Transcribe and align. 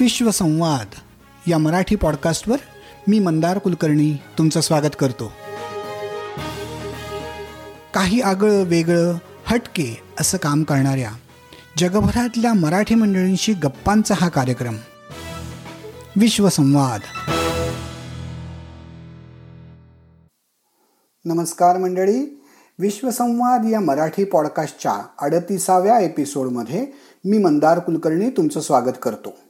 विश्वसंवाद 0.00 0.86
या 1.46 1.58
मराठी 1.58 1.96
पॉडकास्टवर 1.96 2.56
मी 3.08 3.18
मंदार 3.18 3.58
कुलकर्णी 3.58 4.16
तुमचं 4.38 4.60
स्वागत 4.60 4.96
करतो. 4.98 5.32
काही 7.94 8.20
आगळं 8.20 8.62
वेगळं 8.62 9.14
हटके 9.46 10.02
असं 10.20 10.38
काम 10.38 10.62
करणाऱ्या 10.62 11.10
जगभरातल्या 11.78 12.52
मराठी 12.52 12.94
मंडळींशी 12.94 13.52
गप्पांचा 13.52 14.14
हा 14.18 14.28
कार्यक्रम. 14.28 14.76
विश्वसंवाद 16.16 17.00
नमस्कार 21.24 21.76
मंडळी. 21.76 22.42
विश्वसंवाद 22.78 23.66
या 23.70 23.80
मराठी 23.80 24.24
पॉडकास्टच्या 24.24 25.06
अडतीसाव्या 25.18 25.98
एपिसोडमध्ये 25.98 26.86
मी 27.24 27.38
मंदार 27.38 27.78
कुलकर्णी 27.78 28.30
तुमचं 28.30 28.60
स्वागत 28.60 28.94
करतो. 29.02 29.47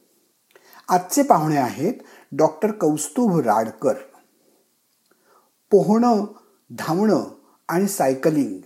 आजचे 0.90 1.22
पाहुणे 1.22 1.56
आहेत 1.56 1.94
डॉक्टर 2.32 2.70
कौस्तुभ 2.70 3.40
राडकर. 3.40 3.92
पोहणं 5.70 6.24
धावणं 6.70 7.24
आणि 7.68 7.88
सायकलिंग 7.88 8.60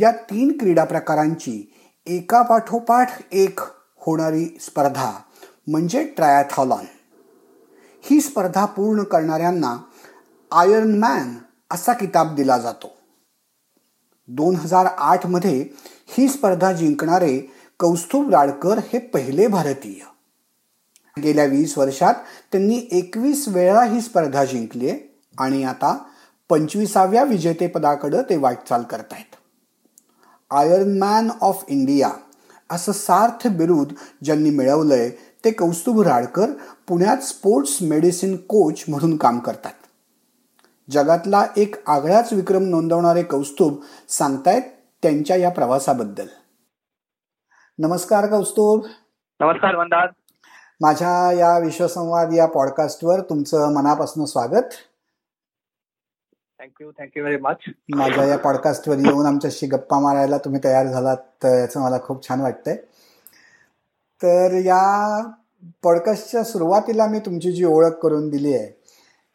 या 0.00 0.10
तीन 0.10 0.58
क्रीडा 0.58 0.84
प्रकारांची 0.84 1.74
एका 2.06 2.42
पाठोपाठ 2.42 3.10
एक 3.32 3.60
होणारी 3.96 4.58
स्पर्धा 4.60 5.12
म्हणजे 5.66 6.04
ट्रायथॉलॉन. 6.04 6.84
ही 8.02 8.20
स्पर्धा 8.20 8.64
पूर्ण 8.64 9.02
करणाऱ्यांना 9.02 9.76
आयर्न 10.52 10.98
मॅन 10.98 11.34
असा 11.72 11.92
किताब 11.92 12.34
दिला 12.34 12.58
जातो. 12.58 12.90
दोन 14.28 14.56
हजार 14.56 14.86
आठमध्ये 14.86 15.68
ही 16.06 16.28
स्पर्धा 16.28 16.72
जिंकणारे 16.72 17.38
कौस्तुभ 17.80 18.30
राडकर 18.30 18.78
हे 18.78 18.98
पहिले 18.98 19.46
भारतीय. 19.46 20.15
गेल्या 21.22 21.44
वीस 21.44 21.78
वर्षात 21.78 22.14
त्यांनी 22.52 22.88
एकवीस 22.92 23.48
वेळा 23.48 23.84
ही 23.84 24.00
स्पर्धा 24.00 24.44
जिंकली 24.44 24.90
आणि 25.38 25.64
आता 25.64 26.04
पंचवीसाव्या 26.48 27.24
विजेतेपदाकडे 27.24 28.22
ते 28.22 28.36
वाटचाल 28.36 28.82
करतायत. 28.82 29.36
आयर्न 30.50 30.98
मॅन 30.98 31.28
ऑफ 31.40 31.64
इंडिया 31.68 32.10
असं 32.70 32.92
सार्थ 32.92 33.48
बिरुद 33.48 33.92
ज्यांनी 34.24 34.50
मिळवलंय 34.50 35.10
ते 35.44 35.50
कौस्तुभ 35.50 36.00
राडकर 36.00 36.50
पुण्यात 36.88 37.16
स्पोर्ट्स 37.16 37.78
मेडिसिन 37.82 38.36
कोच 38.36 38.84
म्हणून 38.88 39.16
काम 39.16 39.38
करतात. 39.38 39.72
जगातला 40.90 41.46
एक 41.56 41.88
आगळाच 41.88 42.32
विक्रम 42.32 42.62
नोंदवणारे 42.62 43.22
कौस्तुभ 43.22 43.82
सांगतायत 44.08 44.62
त्यांच्या 45.02 45.36
या 45.36 45.50
प्रवासाबद्दल. 45.50 46.26
नमस्कार 47.78 48.26
कौस्तुभ. 48.26 48.86
नमस्कार 49.40 49.76
मंदार 49.76 50.06
माझ्या 50.80 51.32
या 51.32 51.58
विश्वसंवाद 51.58 52.32
या 52.32 52.46
पॉडकास्टवर 52.46 53.20
तुमचं 53.20 53.72
मनापासून 53.74 54.24
स्वागत. 54.24 54.74
थँक्यू 56.60 56.90
थँक्यू 56.98 57.22
व्हेरी 57.22 57.40
मच 57.42 57.64
माझ्या 57.96 58.24
या 58.24 58.36
पॉडकास्टवर 58.38 58.98
येऊन 58.98 59.26
आमच्याशी 59.26 59.66
गप्पा 59.66 59.98
मारायला 60.00 60.38
तुम्ही 60.38 60.60
तयार 60.64 60.86
झालात 60.86 61.44
याचं 61.44 61.80
मला 61.80 61.98
खूप 62.02 62.28
छान 62.28 62.40
वाटतंय. 62.40 62.76
तर 64.22 64.60
या 64.64 65.20
पॉडकास्टच्या 65.82 66.44
सुरुवातीला 66.44 67.06
मी 67.06 67.18
तुमची 67.18 67.52
जी 67.52 67.64
ओळख 67.64 67.98
करून 68.02 68.28
दिली 68.30 68.54
आहे 68.54 68.70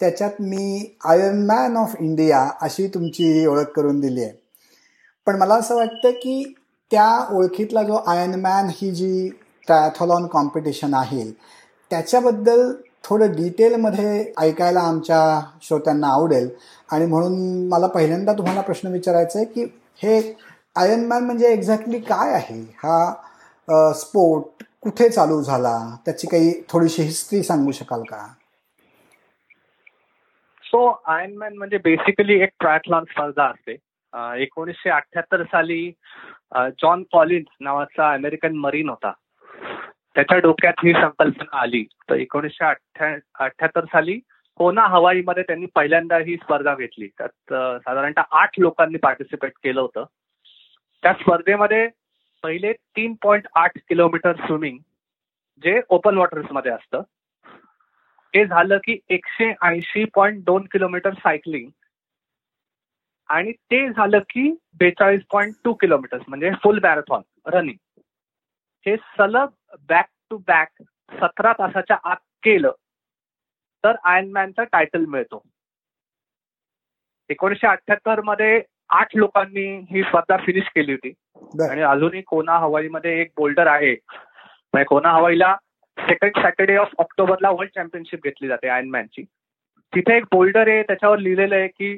त्याच्यात 0.02 0.42
मी 0.42 0.96
आयर्न 1.06 1.46
मॅन 1.46 1.78
ऑफ 1.78 1.96
इंडिया 2.00 2.50
अशी 2.62 2.88
तुमची 2.88 3.46
ओळख 3.46 3.72
करून 3.76 4.00
दिली 4.00 4.24
आहे. 4.24 4.34
पण 5.28 5.38
मला 5.40 5.56
असं 5.56 5.76
वाटतं 5.76 6.12
की 6.12 6.54
त्या 6.92 7.36
ओळखीतला 7.36 7.84
जो 7.84 7.96
आयर्न 8.08 8.40
मॅन 8.40 8.70
ही 8.70 8.92
जी 8.92 9.30
ट्रायथॉलॉन 9.72 10.26
कॉम्पिटिशन 10.28 10.94
आहे. 10.94 11.24
त्याच्याबद्दल 11.92 12.72
थोडं 13.04 13.32
डिटेलमध्ये 13.32 14.34
ऐकायला 14.40 14.80
आमच्या 14.80 15.20
श्रोत्यांना 15.62 16.08
आवडेल. 16.08 16.50
आणि 16.92 17.06
म्हणून 17.06 17.68
मला 17.70 17.88
पहिल्यांदा 17.88 18.34
तुम्हाला 18.38 18.62
प्रश्न 18.62 18.92
विचारायचा 18.92 19.40
आहे 19.40 19.46
की 19.46 19.64
हे 20.04 20.18
आयन 20.76 21.06
मॅन 21.08 21.24
म्हणजे 21.26 21.52
एक्झॅक्टली 21.54 22.00
काय 22.00 22.34
आहे? 22.34 22.62
हा 22.84 23.94
स्पोर्ट 23.94 24.64
कुठे 24.84 25.10
चालू 25.10 25.42
झाला? 25.42 25.78
त्याची 26.06 26.28
काही 26.28 26.54
थोडीशी 26.70 27.02
हिस्ट्री 27.02 27.42
सांगू 27.44 27.72
शकाल 27.72 28.04
का? 28.04 28.26
सो 30.64 30.88
आयर्नमॅन 31.08 31.58
म्हणजे 31.58 31.78
बेसिकली 31.78 32.42
एक 32.44 32.50
ट्रायथलॉन 32.60 33.04
स्पर्धा 33.04 33.46
असते. 33.46 33.78
एकोणीसशे 34.44 34.90
अठ्याहत्तर 34.90 35.44
साली 35.44 35.92
जॉन 36.82 37.04
कॉलिन्स 37.14 37.56
नावाचा 37.62 38.14
अमेरिकन 38.14 38.56
मरीन 38.56 38.90
होता. 38.90 39.12
त्याच्या 40.16 40.38
डोक्यात 40.38 40.74
ही 40.84 40.94
संकल्पना 40.94 41.58
आली. 41.60 41.84
तर 42.10 42.16
एकोणीसशे 42.16 42.66
अठ्याहत्तर 42.66 43.86
साली 43.86 44.20
कोना 44.58 44.82
हवाईमध्ये 44.82 45.44
त्यांनी 45.44 45.66
पहिल्यांदा 45.76 46.18
ही 46.18 46.36
स्पर्धा 46.36 46.76
घेतली. 46.76 47.08
त्यात 47.18 47.54
साधारणतः 47.84 48.22
आठ 48.32 48.60
लोकांनी 48.60 48.98
पार्टिसिपेट 48.98 49.52
केलं 49.64 49.82
होतं. 49.82 50.04
त्या 51.04 51.14
स्पर्धेमध्ये 51.14 51.88
पहिले 52.44 52.74
तीन 52.74 53.14
पॉईंट 53.22 53.48
आठ 53.56 53.72
किलोमीटर 53.90 54.36
स्विमिंग 54.36 54.78
जे 55.64 55.80
ओपन 55.90 56.18
वॉटर्समध्ये 56.18 56.72
असतं. 56.72 57.02
ते 58.34 58.46
झालं 58.46 58.78
की 58.78 58.98
एकशे 59.10 59.54
ऐंशी 59.62 60.04
पॉईंट 60.16 60.44
दोन 60.46 60.66
किलोमीटर 60.72 61.14
सायकलिंग 61.14 61.70
आणि 63.30 63.52
ते 63.52 63.88
झालं 63.90 64.20
की 64.30 64.52
बेचाळीस 64.80 65.22
पॉईंट 65.32 65.54
टू 65.66 65.74
किलोमीटर 65.74 66.18
म्हणजे 66.28 66.52
फुल 66.64 66.80
मॅरेथॉन 66.84 67.22
रनिंग 67.46 67.78
हे 68.86 68.96
सलग 68.98 69.48
बॅक 69.90 70.06
टू 70.30 70.38
बॅक 70.48 70.82
सतरा 71.12 71.52
तासाच्या 71.54 71.98
आत 72.04 72.18
केलं 72.44 72.72
तर 73.84 73.96
आयर्नमॅनचा 74.04 74.64
टायटल 74.64 75.06
मिळतो. 75.06 75.42
एकोणीशे 77.30 77.68
अठ्याहत्तरमध्ये 77.68 78.62
आठ 78.90 79.16
लोकांनी 79.16 79.66
ही 79.92 80.02
स्पर्धा 80.04 80.38
फिनिश 80.46 80.70
केली 80.76 80.92
होती. 80.92 81.14
आणि 81.70 81.82
अजूनही 81.82 82.22
कोना 82.28 82.58
हवाईमध्ये 82.60 83.20
एक 83.22 83.32
बोल्डर 83.38 83.68
आहे. 83.68 83.94
म्हणजे 83.94 84.84
कोना 84.86 85.12
हवाईला 85.12 85.56
सेकंड 85.98 86.42
सॅटर्डे 86.42 86.76
ऑफ 86.78 86.94
ऑक्टोबरला 87.00 87.50
वर्ल्ड 87.50 87.72
चॅम्पियनशिप 87.76 88.24
घेतली 88.24 88.48
जाते 88.48 88.68
आयर्नमॅनची 88.68 89.24
तिथे 89.94 90.16
एक 90.18 90.26
बोल्डर 90.32 90.68
आहे 90.68 90.82
त्याच्यावर 90.84 91.18
लिहिलेलं 91.20 91.56
आहे 91.56 91.68
की 91.68 91.92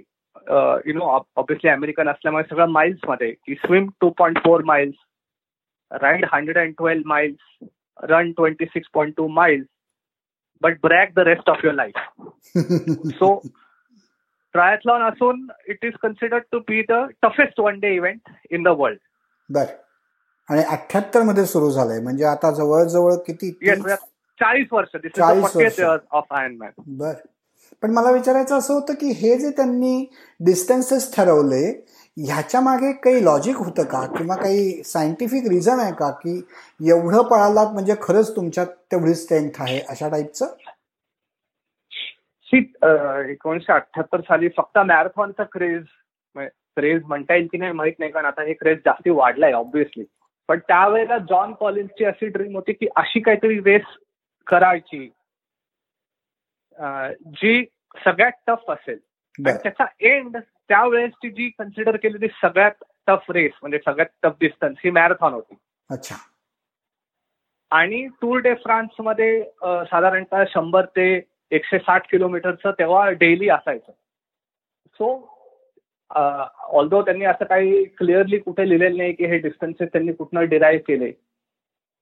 यु 0.86 0.94
नो 0.94 1.06
ऑब्विसली 1.36 1.70
अमेरिकन 1.70 2.10
असल्यामुळे 2.10 2.44
सगळं 2.50 2.70
माइल्समध्ये 2.70 3.32
की 3.32 3.56
swim 3.56 3.88
two 4.02 4.10
point 4.10 4.38
four 4.44 4.64
miles 4.66 4.96
run 8.04 8.32
twenty 8.32 8.66
six 8.66 8.90
point 8.94 9.14
two 9.18 9.28
miles 9.28 9.68
but 10.62 10.78
brag 10.84 11.12
the 11.16 11.20
rest 11.20 11.50
of 11.50 11.58
your 11.64 11.76
life 11.76 11.94
so 13.10 13.42
triathlon 14.54 15.02
असून 15.02 15.48
it 15.68 15.78
is 15.84 15.94
considered 16.04 16.44
to 16.52 16.60
be 16.60 16.82
the 16.82 17.06
toughest 17.22 17.60
one 17.60 17.80
day 17.80 17.96
event 17.96 18.20
in 18.52 18.64
the 18.64 18.68
world 18.68 19.00
बर. 19.50 19.66
आणि 20.50 20.62
अठ्याहत्तरमध्ये 20.64 21.46
सुरू 21.46 21.70
झालंय. 21.70 22.00
म्हणजे 22.02 22.26
आता 22.26 22.52
जवळजवळ 22.52 23.14
किती? 23.14 23.52
चाळीस 24.40 24.68
वर्ष. 24.72 24.96
चाळीस 25.18 25.82
ऑफ 26.12 26.24
आयन 26.32 26.58
मॅन 26.58 26.72
बर. 26.78 27.14
पण 27.82 27.92
मला 27.92 28.12
विचारायचं 28.12 28.58
असं 28.58 28.74
होतं 28.74 28.94
की 28.94 29.06
हे 29.06 29.38
जे 29.38 29.50
त्यांनी 29.50 30.12
डिस्टन्सेस 30.40 31.16
ठरवले 31.16 31.86
ह्याच्या 32.18 32.60
मागे 32.62 32.92
काही 33.04 33.24
लॉजिक 33.26 33.56
होतं 33.58 33.84
का? 33.92 34.06
किंवा 34.18 34.36
काही 34.36 34.84
सायंटिफिक 34.84 35.48
रिझन 35.50 35.80
आहे 35.80 35.94
का? 36.00 36.10
की 36.24 36.36
एवढं 36.90 37.24
पळालात 37.30 37.74
म्हणजे 37.74 37.96
खरंच 38.02 38.36
तुमच्यात 38.36 38.68
तेवढी 38.92 39.14
स्ट्रेंथ 39.16 39.62
आहे 39.62 39.80
अशा 39.90 40.10
टाईपचं 40.10 40.56
एकोणीशे 43.30 43.72
अठ्याहत्तर 43.74 44.22
साली 44.22 44.50
फक्त 44.58 44.78
मॅरेथॉनचा 44.78 45.44
क्रेज 45.52 45.84
क्रेज 46.36 47.04
म्हणता 47.06 47.36
येईल 47.36 47.48
की 47.52 47.58
नाही 47.58 47.72
माहीत 47.72 47.94
नाही 48.00 48.12
कारण 48.12 48.26
आता 48.26 48.44
हे 48.44 48.54
क्रेज 48.54 48.78
जास्ती 48.86 49.10
वाढलाय 49.10 49.52
ऑब्विसली 49.54 50.04
पण 50.50 50.60
त्यावेळेला 50.60 51.18
जॉन 51.30 51.54
कॉलिन्सची 51.60 52.06
अशी 52.06 52.28
ड्रीम 52.28 52.56
होती 52.56 52.74
की 52.74 52.88
अशी 52.96 53.20
काहीतरी 53.20 53.60
रेस 53.60 53.96
करायची 54.48 55.06
जी 57.28 57.64
सगळ्यात 58.06 58.32
टफ 58.48 58.72
असेल. 58.72 58.98
त्याचा 59.40 59.86
एंड 60.00 60.38
त्यावेळेसची 60.70 61.30
जी 61.30 61.50
कन्सिडर 61.60 61.96
केलेली 61.96 62.28
सगळ्यात 62.42 62.84
टफ 63.08 63.32
रेस 63.32 63.52
म्हणजे 63.62 63.80
सगळ्यात 63.86 64.08
टफ 64.24 64.38
डिस्टन्स 64.42 64.78
ही 64.84 64.90
मॅरेथॉन 64.92 65.34
होती. 65.34 65.56
अच्छा. 65.90 66.16
आणि 67.72 68.06
टूर 68.22 68.40
डे 68.40 68.54
फ्रान्समध्ये 68.54 69.44
साधारणतः 69.64 70.44
शंभर 70.50 70.86
ते 70.86 71.06
एकशे 71.52 71.80
साठ 71.80 72.10
किलोमीटरचं 72.12 72.72
तेव्हा 72.80 73.10
डेली 73.10 73.50
असायचं. 73.50 73.92
सो 74.94 75.30
ऑल्दो 76.80 77.02
त्यांनी 77.02 77.26
असं 77.26 77.46
काही 77.46 77.84
क्लिअरली 77.98 78.38
कुठे 78.38 78.68
लिहिलेलं 78.70 78.98
नाही 78.98 79.14
की 79.14 79.26
हे 79.26 79.38
डिस्टन्सेस 79.38 79.90
त्यांनी 79.94 80.14
कुठनं 80.14 80.48
डिराईव्ह 80.50 80.84
केले. 80.88 81.12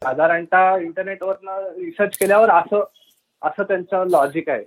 साधारणतः 0.02 0.78
इंटरनेटवरनं 0.82 1.68
रिसर्च 1.76 2.18
केल्यावर 2.18 2.50
असं 2.50 2.84
असं 3.42 3.64
त्यांचं 3.64 4.10
लॉजिक 4.10 4.50
आहे. 4.50 4.64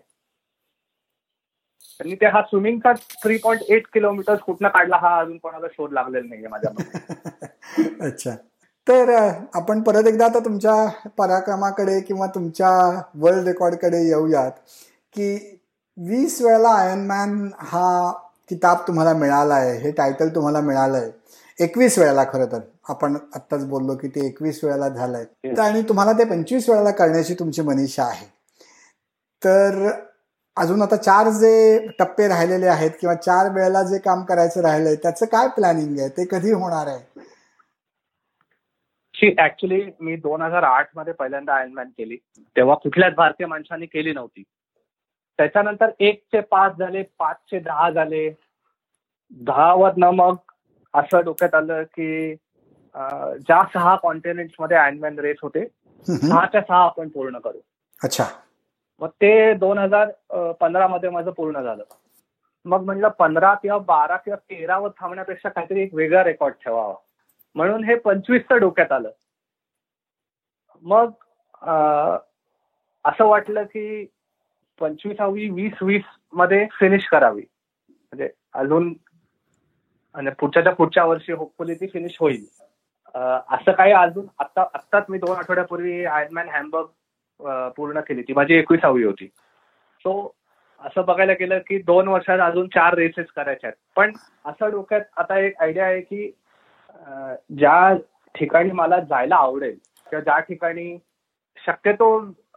त्यांनी 2.00 2.14
ते 2.14 2.26
हा 2.26 2.40
स्विमिंगचा 2.42 2.92
थ्री 3.22 3.36
पॉईंट 3.36 3.62
एट 3.68 3.86
किलोमीटर 3.92 4.34
कुठनं 4.36 4.68
काढला 4.68 4.96
हा 4.96 5.18
अजून 5.20 5.36
कोणाला 5.38 5.66
शोध 5.72 5.92
लागलेला 5.92 6.26
नाहीये 6.28 6.48
माझ्या 6.48 6.70
अच्छा. 8.06 8.30
तर 8.86 9.10
आपण 9.54 9.80
परत 9.82 10.06
एकदा 10.06 10.24
आता 10.24 10.38
तुमच्या 10.38 11.08
पराक्रमाकडे 11.18 12.00
किंवा 12.00 12.26
तुमच्या 12.26 12.70
वर्ल्ड 13.14 13.46
रेकॉर्डकडे 13.46 14.02
येऊयात 14.06 14.50
की 15.14 15.60
वीस 15.98 16.40
वेळेला 16.42 16.68
आयनमॅन 16.68 17.48
हा 17.58 18.12
किताब 18.48 18.78
तुम्हाला 18.88 19.12
मिळाला 19.12 19.54
आहे 19.54 19.76
हे 19.78 19.90
टायटल 19.90 20.28
तुम्हाला 20.34 20.60
मिळालं 20.60 20.96
आहे 20.96 21.10
एकवीस 21.58 21.98
वेळेला 21.98 22.24
खरं 22.24 22.46
तर. 22.52 22.58
आपण 22.88 23.16
आत्ताच 23.34 23.64
बोललो 23.64 23.94
की 23.96 24.08
ते 24.08 24.26
एकवीस 24.26 24.64
वेळेला 24.64 24.88
झालंय. 24.88 25.24
आणि 25.60 25.82
तुम्हाला 25.82 26.12
ते 26.12 26.24
पंचवीस 26.24 26.68
वेळेला 26.68 26.90
करण्याची 26.90 27.34
तुमची 27.34 27.62
मनीषा 27.62 28.04
आहे. 28.04 28.26
तर 29.42 29.90
अजून 30.56 30.82
आता 30.82 30.96
चार 30.96 31.28
जे 31.30 31.86
टप्पे 31.98 32.26
राहिलेले 32.28 32.66
आहेत 32.66 32.90
किंवा 33.00 33.14
चार 33.14 33.50
वेळेला 33.54 33.82
जे 33.82 33.98
काम 33.98 34.22
करायचं 34.24 34.62
राहिलंय 34.62 34.94
त्याचं 35.02 35.26
काय 35.26 35.48
प्लॅनिंग 35.56 35.98
आहे? 35.98 36.08
ते 36.08 36.24
कधी 36.30 36.52
होणार 36.52 36.86
आहे? 36.86 37.22
ऍक्च्युली 39.38 39.80
मी 40.00 40.14
दोन 40.16 40.42
हजार 40.42 40.62
आठमध्ये 40.62 41.12
पहिल्यांदा 41.12 41.54
आयनमॅन 41.54 41.88
केली. 41.88 42.16
तेव्हा 42.56 42.74
कुठल्याच 42.74 43.14
भारतीय 43.14 43.46
माणसाने 43.46 43.86
केली 43.86 44.12
नव्हती. 44.12 44.42
त्याच्यानंतर 45.38 45.90
एक 46.00 46.22
चे 46.32 46.40
पाच 46.40 46.78
झाले 46.78 47.02
पाच 47.18 47.36
चे 47.50 47.58
दहा 47.58 47.90
झाले. 47.90 48.28
दहावर 49.30 49.92
न 49.96 50.10
मग 50.14 50.34
असं 50.94 51.24
डोक्यात 51.24 51.54
आलं 51.54 51.82
की 51.82 52.34
ज्या 52.94 53.62
सहा 53.74 53.94
कॉन्टिनेंट्समध्ये 54.02 54.76
आयनमॅन 54.76 55.18
रेस 55.18 55.36
होते 55.42 55.64
सहाच्या 56.06 56.60
सहा 56.60 56.84
आपण 56.84 57.08
पूर्ण 57.08 57.38
करू. 57.38 57.58
अच्छा. 58.00 58.24
मग 59.00 59.08
ते 59.20 59.52
दोन 59.54 59.78
हजार 59.78 60.10
पंधरा 60.60 60.86
मध्ये 60.88 61.10
माझं 61.10 61.30
पूर्ण 61.30 61.60
झालं. 61.62 61.82
मग 62.66 62.84
म्हणलं 62.84 63.08
पंधरा 63.08 63.54
किंवा 63.54 63.78
बारा 63.78 64.16
किंवा 64.16 64.36
तेरावर 64.50 64.90
थांबण्यापेक्षा 65.00 65.48
काहीतरी 65.48 65.82
एक 65.82 65.94
वेगळा 65.94 66.22
रेकॉर्ड 66.24 66.54
ठेवावा. 66.64 66.94
म्हणून 67.56 67.84
हे 67.84 67.94
पंचवीसचं 67.94 68.58
डोक्यात 68.60 68.92
आलं. 68.92 69.10
मग 70.82 71.10
असं 73.04 73.24
वाटलं 73.26 73.64
की 73.64 74.04
पंचवीसावी 74.78 75.48
वीस 75.50 75.82
वीसमध्ये 75.82 76.66
फिनिश 76.72 77.06
करावी. 77.08 77.42
म्हणजे 77.42 78.28
अजून 78.54 78.92
आणि 80.14 80.30
पुढच्या 80.40 80.72
पुढच्या 80.74 81.04
वर्षी 81.04 81.32
होपफुली 81.32 81.74
ती 81.74 81.86
फिनिश 81.86 82.16
होईल. 82.20 82.44
असं 83.14 83.72
काही 83.72 83.92
अजून 83.92 84.26
आता 84.38 84.62
आत्ताच 84.74 85.04
मी 85.08 85.18
दोन 85.18 85.36
आठवड्यापूर्वी 85.36 86.04
आयनमॅन 86.04 86.48
हॅमबर्ग 86.48 86.86
पूर्ण 87.40 88.00
केली 88.00 88.22
ती 88.22 88.32
माझी 88.32 88.54
एकविसावी 88.54 89.04
होती. 89.04 89.26
सो 89.26 90.34
असं 90.80 91.04
बघायला 91.06 91.32
गेलं 91.40 91.58
की 91.68 91.78
दोन 91.86 92.08
वर्षात 92.08 92.38
अजून 92.40 92.66
चार 92.74 92.94
रेसेस 92.94 93.26
करायच्या 93.36 93.68
आहेत. 93.68 93.76
पण 93.96 94.12
असं 94.44 94.70
डोक्यात 94.70 95.00
आता 95.16 95.38
एक 95.38 95.62
आयडिया 95.62 95.84
आहे 95.86 96.00
की 96.00 96.30
ज्या 97.58 97.94
ठिकाणी 98.34 98.70
मला 98.72 98.98
जायला 99.00 99.36
आवडेल 99.36 99.74
किंवा 100.10 100.20
ज्या 100.20 100.38
ठिकाणी 100.38 100.96
शक्यतो 101.66 102.08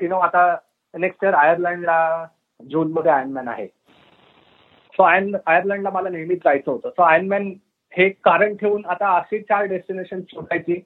यु 0.02 0.10
नो 0.10 0.20
आता 0.20 0.56
नेक्स्ट 0.94 1.24
इयर 1.24 1.34
आयर्लंडला 1.34 2.26
जून 2.60 2.92
मध्ये 2.92 3.12
आयर्नमॅन 3.12 3.48
आहे. 3.48 3.68
सो 3.68 5.04
आयन 5.04 5.36
आयर्लंडला 5.46 5.90
मला 5.90 6.10
नेहमीच 6.10 6.40
जायचं 6.44 6.72
होतं. 6.72 6.90
सो 6.90 7.02
आयर्नमॅन 7.04 7.52
हे 7.94 8.10
कारण 8.24 8.56
ठेवून 8.56 8.86
आता 8.86 9.16
अशी 9.18 9.40
चार 9.40 9.66
डेस्टिनेशन 9.66 10.22
शोधायची 10.30 10.80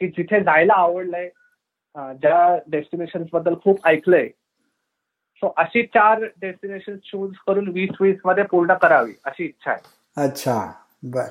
की 0.00 0.06
जिथे 0.06 0.40
जायला 0.40 0.74
आवडलंय 0.74 1.28
ज्या 2.20 2.56
डेस्टिनेशनबद्दल 2.70 3.54
खूप 3.64 3.86
ऐकलंय 3.86 4.26
सो 5.42 5.52
अशी 5.58 5.82
चार 5.84 6.22
डेस्टिनेशन 6.40 6.96
चूज 7.04 7.34
करून 7.46 7.68
वीस 7.68 7.90
वीसमध्ये 8.00 8.44
पूर्ण 8.44 8.74
करावी 8.74 9.12
अशी 9.24 9.44
इच्छा 9.44 9.70
आहे. 9.70 9.80
अच्छा 10.16 10.72
बर. 11.04 11.26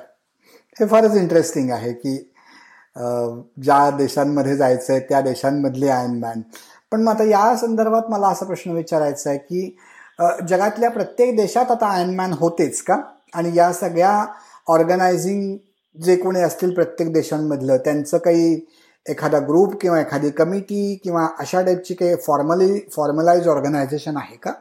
हे 0.76 0.86
फारच 0.86 1.16
इंटरेस्टिंग 1.16 1.70
आहे 1.70 1.92
की 1.92 2.16
ज्या 3.62 3.90
देशांमध्ये 3.98 4.56
जायचं 4.56 4.92
आहे 4.92 5.00
त्या 5.08 5.20
देशांमधले 5.20 5.88
आयनमॅन 5.88 6.40
पण 6.92 7.02
मग 7.02 7.12
आता 7.12 7.24
या 7.24 7.56
संदर्भात 7.56 8.10
मला 8.10 8.28
असा 8.28 8.46
प्रश्न 8.46 8.70
विचारायचा 8.70 9.30
आहे 9.30 9.38
की 9.38 9.76
जगातल्या 10.48 10.90
प्रत्येक 10.90 11.36
देशात 11.36 11.70
आता 11.70 11.86
आयनमॅन 11.88 12.32
होतेच 12.32 12.80
का? 12.82 13.00
आणि 13.34 13.50
या 13.56 13.72
सगळ्या 13.72 14.24
ऑर्गनायझिंग 14.68 15.56
जे 15.96 16.16
कोणी 16.16 16.40
असतील 16.40 16.74
प्रत्येक 16.74 17.12
देशांमधलं 17.12 17.76
त्यांचं 17.76 18.18
काही 18.18 18.54
एखादा 19.08 19.38
ग्रुप 19.48 19.74
किंवा 19.80 20.00
एखादी 20.00 20.30
कमिटी 20.38 20.82
किंवा 21.04 21.26
अशा 21.40 21.60
टाईपची 21.66 21.94
काही 21.94 22.14
फॉर्मली 22.26 22.78
फॉर्मलाइज 22.96 23.48
ऑर्गनायझेशन 23.48 24.16
आहे 24.16 24.36
का? 24.36 24.52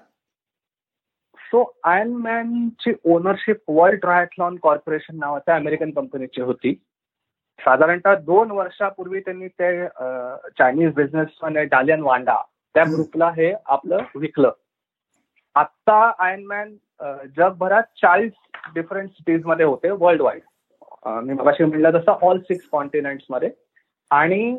सो 1.38 1.64
आयनमॅनची 1.86 2.94
ओनरशिप 3.14 3.62
वर्ल्ड 3.68 4.00
ट्रायथलॉन 4.02 4.56
कॉर्पोरेशन 4.64 5.18
नावाच्या 5.20 5.56
अमेरिकन 5.56 5.92
कंपनीची 5.92 6.42
होती. 6.42 6.74
साधारणतः 7.60 8.16
दोन 8.26 8.52
वर्षापूर्वी 8.52 9.20
त्यांनी 9.20 9.48
ते 9.48 9.88
चायनीज 9.88 10.94
बिझनेसमॅन 10.96 11.58
डालियन 11.72 12.02
वांडा 12.04 12.42
त्या 12.76 12.84
ग्रुपला 12.92 13.30
हे 13.38 13.54
आपलं 13.66 14.04
विकलं. 14.16 14.52
आत्ता 15.56 16.00
आयनमॅन 16.26 16.76
जगभरात 17.38 17.84
चाळीस 18.02 18.32
डिफरंट 18.76 19.10
सिटीजमध्ये 19.10 19.66
होते 19.66 19.90
वर्ल्ड 19.90 20.22
वाईड 20.22 20.42
मी 21.26 21.34
मगाशी 21.34 21.64
म्हणलं 21.64 21.98
तसं 21.98 22.26
ऑल 22.28 22.40
सिक्स 22.40 22.68
कॉन्टिनेंट्समध्ये. 22.72 23.50
आणि 24.12 24.56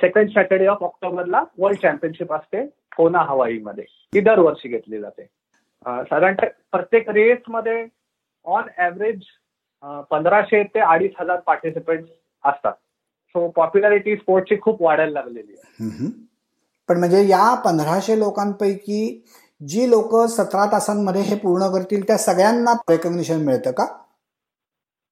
सेकंड 0.00 0.30
सॅटर्डे 0.34 0.66
ऑफ 0.66 0.82
ऑक्टोबरला 0.82 1.42
वर्ल्ड 1.58 1.80
चॅम्पियनशिप 1.82 2.32
असते 2.32 2.64
कोना 2.96 3.18
हवाईमध्ये. 3.28 3.84
ती 4.12 4.20
दरवर्षी 4.20 4.68
घेतली 4.68 5.00
जाते. 5.00 5.24
साधारणतः 5.86 6.46
प्रत्येक 6.72 7.08
रेसमध्ये 7.08 7.84
ऑन 8.44 8.68
ॲव्हरेज 8.78 9.20
पंधराशे 10.10 10.62
ते 10.74 10.80
अडीच 10.80 11.12
हजार 11.20 11.40
पार्टिसिपेंट 11.46 12.04
असतात. 12.44 12.72
सो 13.34 13.46
पॉप्युलॅरिटी 13.56 14.16
स्पोर्टची 14.16 14.56
खूप 14.62 14.82
वाढायला 14.82 15.12
लागलेली 15.12 15.52
आहे. 15.52 16.08
पण 16.88 16.98
म्हणजे 16.98 17.26
या 17.28 17.54
पंधराशे 17.64 18.18
लोकांपैकी 18.18 19.24
जी 19.60 19.88
लोक 19.90 20.14
सतरा 20.30 20.64
तासांमध्ये 20.72 21.22
हे 21.22 21.36
पूर्ण 21.38 21.66
करतील 21.72 22.06
त्या 22.06 22.16
सगळ्यांना 22.18 22.72
रेकग्निशन 22.90 23.44
मिळतं 23.46 23.70
का? 23.70 23.86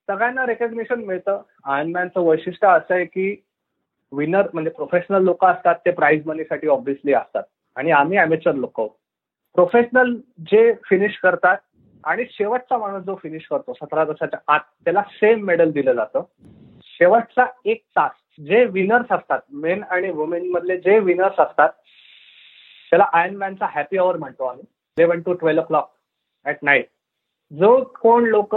सगळ्यांना 0.09 0.47
रेकग्निशन 0.47 1.05
मिळतं. 1.05 1.43
आयनमॅनचं 1.65 2.21
वैशिष्ट्य 2.21 2.69
असं 2.69 2.95
आहे 2.95 3.05
की 3.05 3.35
विनर 4.13 4.47
म्हणजे 4.53 4.71
प्रोफेशनल 4.71 5.23
लोक 5.23 5.45
असतात 5.45 5.75
ते 5.75 5.91
प्राइज 5.91 6.27
मनीसाठी 6.27 6.69
ऑब्व्हियसली 6.69 7.13
असतात. 7.13 7.43
आणि 7.77 7.91
आम्ही 7.91 8.19
अमेचर 8.19 8.55
लोक 8.55 8.81
प्रोफेशनल 9.55 10.15
जे 10.51 10.73
फिनिश 10.85 11.19
करतात 11.19 11.57
आणि 12.05 12.25
शेवटचा 12.31 12.79
माणूस 12.79 13.03
जो 13.03 13.15
फिनिश 13.15 13.47
करतो 13.51 13.73
सतरा 13.73 14.05
तासाच्या 14.05 14.39
आत 14.55 14.61
त्याला 14.85 15.03
सेम 15.03 15.45
मेडल 15.45 15.71
दिलं 15.71 15.93
जातं. 15.93 16.23
शेवटचा 16.83 17.47
एक 17.65 17.83
तास 17.97 18.13
जे 18.41 18.65
विनर्स 18.65 19.13
असतात 19.13 19.41
मेन 19.53 19.83
आणि 19.91 20.11
वुमेन 20.11 20.51
मधले 20.51 20.77
जे 20.77 20.99
विनर्स 20.99 21.41
असतात 21.41 21.69
त्याला 22.91 23.05
आयन 23.13 23.37
मॅनचा 23.37 23.67
हॅपी 23.71 23.99
आवर 23.99 24.17
म्हणतो 24.17 24.45
आम्ही. 24.45 24.65
Eleven 24.99 25.21
to 25.21 25.33
twelve 25.33 25.61
o'clock 25.65 25.91
at 26.47 26.57
night 26.63 26.87
जो 27.53 27.85
कोण 28.01 28.25
लोक 28.25 28.57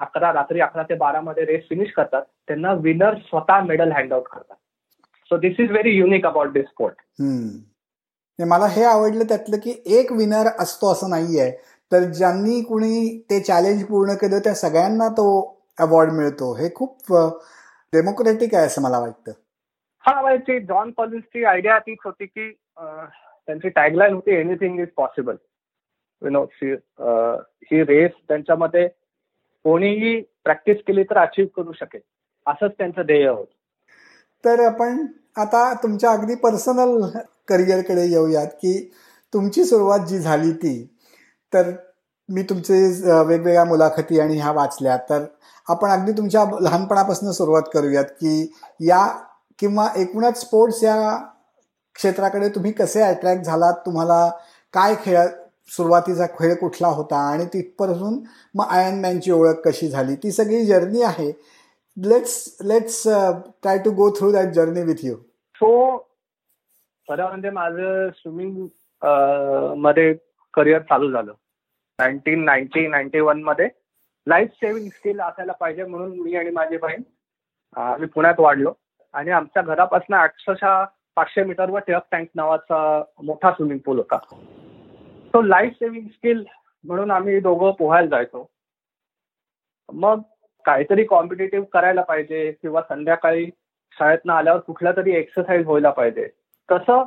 अकरा 0.00 0.32
रात्री 0.32 0.60
अकरा 0.60 0.82
ते 0.82 0.94
बारा 0.96 1.20
मध्ये 1.20 1.44
रेस 1.44 1.62
फिनिश 1.68 1.92
करतात. 1.92 2.22
त्यांना 2.46 2.72
विनर 2.82 3.14
स्वतः 3.26 3.60
मेडल 3.64 3.92
हँड 3.92 4.12
आउट 4.12 4.28
करतात. 4.28 4.56
So 5.30 5.36
this 5.38 5.60
is 5.60 5.70
very 5.70 5.90
unique 5.96 6.26
about 6.26 6.52
this 6.52 6.66
sport 6.66 6.94
मला 8.38 8.66
हे 8.70 8.82
आवडलं 8.84 9.24
त्यातलं 9.28 9.56
की 9.62 9.72
एक 9.98 10.12
विनर 10.12 10.48
असतो 10.60 10.92
असं 10.92 11.10
नाहीये. 11.10 11.50
तर 11.92 12.04
ज्यांनी 12.12 12.60
कुणी 12.64 13.18
ते 13.30 13.40
चॅलेंज 13.40 13.84
पूर्ण 13.86 14.14
केलं 14.20 14.38
त्या 14.44 14.54
सगळ्यांना 14.54 15.08
तो 15.18 15.26
अवॉर्ड 15.80 16.12
मिळतो. 16.12 16.52
हे 16.56 16.68
खूप 16.74 17.12
डेमोक्रेटिक 17.92 18.54
आहे 18.54 18.66
असं 18.66 18.82
मला 18.82 18.98
वाटतं. 18.98 19.32
हा 20.04 20.20
म्हणजे 20.22 20.58
जॉन 20.60 20.90
कॉलिन्सची 20.96 21.44
आयडिया 21.44 21.78
तीच 21.78 21.98
होती 22.04 22.26
की 22.26 22.50
त्यांची 22.78 23.68
टॅगलाईन 23.68 24.14
होती 24.14 24.34
anything 24.34 24.78
is 24.80 24.88
possible 24.96 25.36
you 26.22 26.30
know 26.30 26.44
he 27.70 27.82
race 27.84 28.10
त्यांच्यामध्ये 28.28 28.86
कोणीही 29.64 30.20
प्रॅक्टिस 30.44 30.76
केली 30.86 31.02
तर 31.02 31.18
अचीव्ह 31.18 31.48
करू 31.56 31.72
शकेल. 31.72 32.00
असंच 32.46 32.72
त्यांचं 32.78 33.06
ध्येय 33.06 33.28
होत. 33.28 33.46
तर 34.44 34.60
आपण 34.66 35.06
आता 35.36 35.72
तुमच्या 35.82 36.10
अगदी 36.10 36.34
पर्सनल 36.34 37.00
करिअरकडे 37.48 38.06
येऊयात 38.06 38.46
की 38.62 38.72
तुमची 39.32 39.64
सुरुवात 39.64 40.06
जी 40.08 40.18
झाली 40.18 40.52
ती 40.52 40.74
तर 41.52 41.70
मी 42.28 42.42
तुमचे 42.42 42.74
वेगवेगळ्या 43.08 43.64
मुलाखती 43.64 44.20
आणि 44.20 44.38
ह्या 44.38 44.52
वाचल्या. 44.52 44.96
तर 45.10 45.24
आपण 45.66 45.90
अगदी 45.90 46.12
तुमच्या 46.12 46.44
लहानपणापासून 46.60 47.32
सुरुवात 47.32 47.62
करूयात 47.74 48.04
की 48.20 48.52
या 48.80 49.06
किंवा 49.58 49.88
एकूणच 49.96 50.40
स्पोर्ट्स 50.40 50.82
या 50.84 50.96
क्षेत्राकडे 51.96 52.48
तुम्ही 52.48 52.72
कसे 52.72 53.02
अट्रॅक्ट 53.02 53.42
झालात? 53.44 53.72
तुम्हाला 53.86 54.28
काय 54.74 54.94
खेळ 55.04 55.18
सुरुवातीचा 55.68 56.26
खेळ 56.26 56.54
कुठला 56.54 56.88
होता 56.88 57.16
आणि 57.32 57.44
तिथपासून 57.44 58.18
मग 58.54 58.64
आयन 58.70 59.00
मॅनची 59.00 59.30
ओळख 59.30 59.60
कशी 59.64 59.88
झाली? 59.88 60.14
ती 60.14 60.30
सगळी 60.32 60.64
जर्नी 60.64 61.02
आहे. 61.02 61.30
Let's 61.96 62.56
let's 62.64 63.02
try 63.62 63.78
to 63.78 63.90
go 63.90 64.10
through 64.10 64.32
that 64.32 64.52
journey 64.52 64.82
with 64.82 65.04
you 65.04 65.16
so 65.54 65.98
खरं 67.08 67.28
म्हणजे 67.28 67.50
माझं 67.50 68.08
स्विमिंग 68.16 68.66
uh, 69.02 69.74
मध्ये 69.76 70.14
करिअर 70.54 70.80
चालू 70.80 71.10
झालं. 71.12 71.32
नाईन्टीन 71.98 72.44
नाईन्टी 72.44 72.86
नाईन्टी 72.86 73.20
वनमध्ये 73.20 73.68
लाईफ 74.26 74.48
सेव्हिंग 74.54 74.88
स्किल 74.88 75.20
असायला 75.20 75.52
पाहिजे 75.52 75.84
म्हणून 75.84 76.18
मी 76.18 76.34
आणि 76.36 76.50
माझी 76.50 76.76
बहीण 76.76 77.02
आम्ही 77.76 78.08
पुण्यात 78.08 78.34
वाढलो. 78.38 78.72
आणि 79.12 79.30
आमच्या 79.30 79.62
घरापासून 79.62 80.16
अक्षरशः 80.16 80.84
पाचशे 81.16 81.44
मीटरवर 81.44 81.80
टिळक 81.80 82.02
टँक 82.12 82.28
नावाचा 82.34 83.02
मोठा 83.22 83.50
स्विमिंग 83.50 83.78
पूल 83.78 83.98
होता. 83.98 84.18
तो 85.38 85.42
लाईफ 85.42 85.72
सेव्हिंग 85.72 86.08
स्किल 86.08 86.44
म्हणून 86.84 87.10
आम्ही 87.10 87.40
दोघं 87.40 87.70
पोहायला 87.70 88.08
जायचो. 88.08 88.50
मग 89.92 90.20
काहीतरी 90.64 91.04
कॉम्पिटेटिव्ह 91.04 91.66
करायला 91.72 92.02
पाहिजे 92.02 92.52
किंवा 92.52 92.82
संध्याकाळी 92.82 93.50
शाळेतनं 93.98 94.32
आल्यावर 94.32 94.60
कुठला 94.60 94.92
तरी 94.92 95.14
एक्सरसाइज 95.14 95.66
व्हायला 95.66 95.90
पाहिजे. 95.90 96.28
तसं 96.70 97.04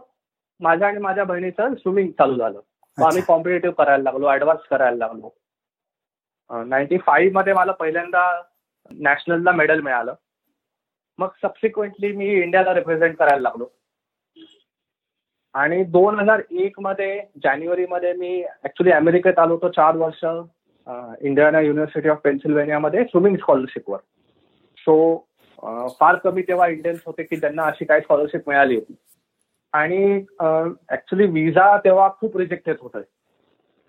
माझ्या 0.60 0.88
आणि 0.88 0.98
माझ्या 0.98 1.24
बहिणीचं 1.24 1.76
स्विमिंग 1.76 2.12
चालू 2.12 2.38
झालं. 2.38 2.60
मग 2.98 3.06
आम्ही 3.06 3.22
कॉम्पिटेटिव्ह 3.28 3.76
करायला 3.76 4.04
लागलो 4.04 4.34
ऍडव्हान्स 4.34 4.68
करायला 4.70 4.98
लागलो. 4.98 5.30
नाईन्टी 6.64 6.98
फाईव्हमध्ये 6.98 7.54
मला 7.54 7.72
पहिल्यांदा 7.72 8.42
नॅशनलला 8.92 9.52
मेडल 9.52 9.82
मिळालं. 9.82 10.14
मग 11.18 11.28
सबसिक्वेंटली 11.42 12.12
मी 12.12 12.26
इंडियाला 12.26 12.74
रिप्रेझेंट 12.74 13.18
करायला 13.18 13.42
लागलो. 13.42 13.81
आणि 15.56 15.84
दोन 15.84 16.20
हजार 16.20 16.42
एक 16.52 16.80
मध्ये 16.80 17.20
जानेवारीमध्ये 17.44 18.14
मी 18.14 18.42
ऍक्च्युली 18.64 18.92
अमेरिकेत 18.92 19.40
आलो 19.40 19.54
होतो 19.54 19.70
चार 19.70 19.96
वर्ष 19.96 20.24
इंडियाना 21.22 21.60
युनिव्हर्सिटी 21.60 22.10
ऑफ 22.10 22.20
पेन्सिल्वेनियामध्ये 22.24 23.04
स्विमिंग 23.04 23.36
स्कॉलरशिपवर 23.38 23.98
सो 24.78 24.96
फार 26.00 26.16
कमी 26.16 26.42
तेव्हा 26.42 26.68
इंडियन्स 26.68 27.02
होते 27.06 27.24
की 27.24 27.36
त्यांना 27.36 27.64
अशी 27.64 27.86
काही 27.86 28.02
स्कॉलरशिप 28.02 28.48
मिळाली 28.48 28.76
होती. 28.76 28.96
आणि 29.74 30.16
ऍक्च्युली 30.90 31.28
विजा 31.32 31.78
तेव्हा 31.78 32.10
खूप 32.20 32.38
रिजेक्टेड 32.38 32.76
होत 32.82 32.98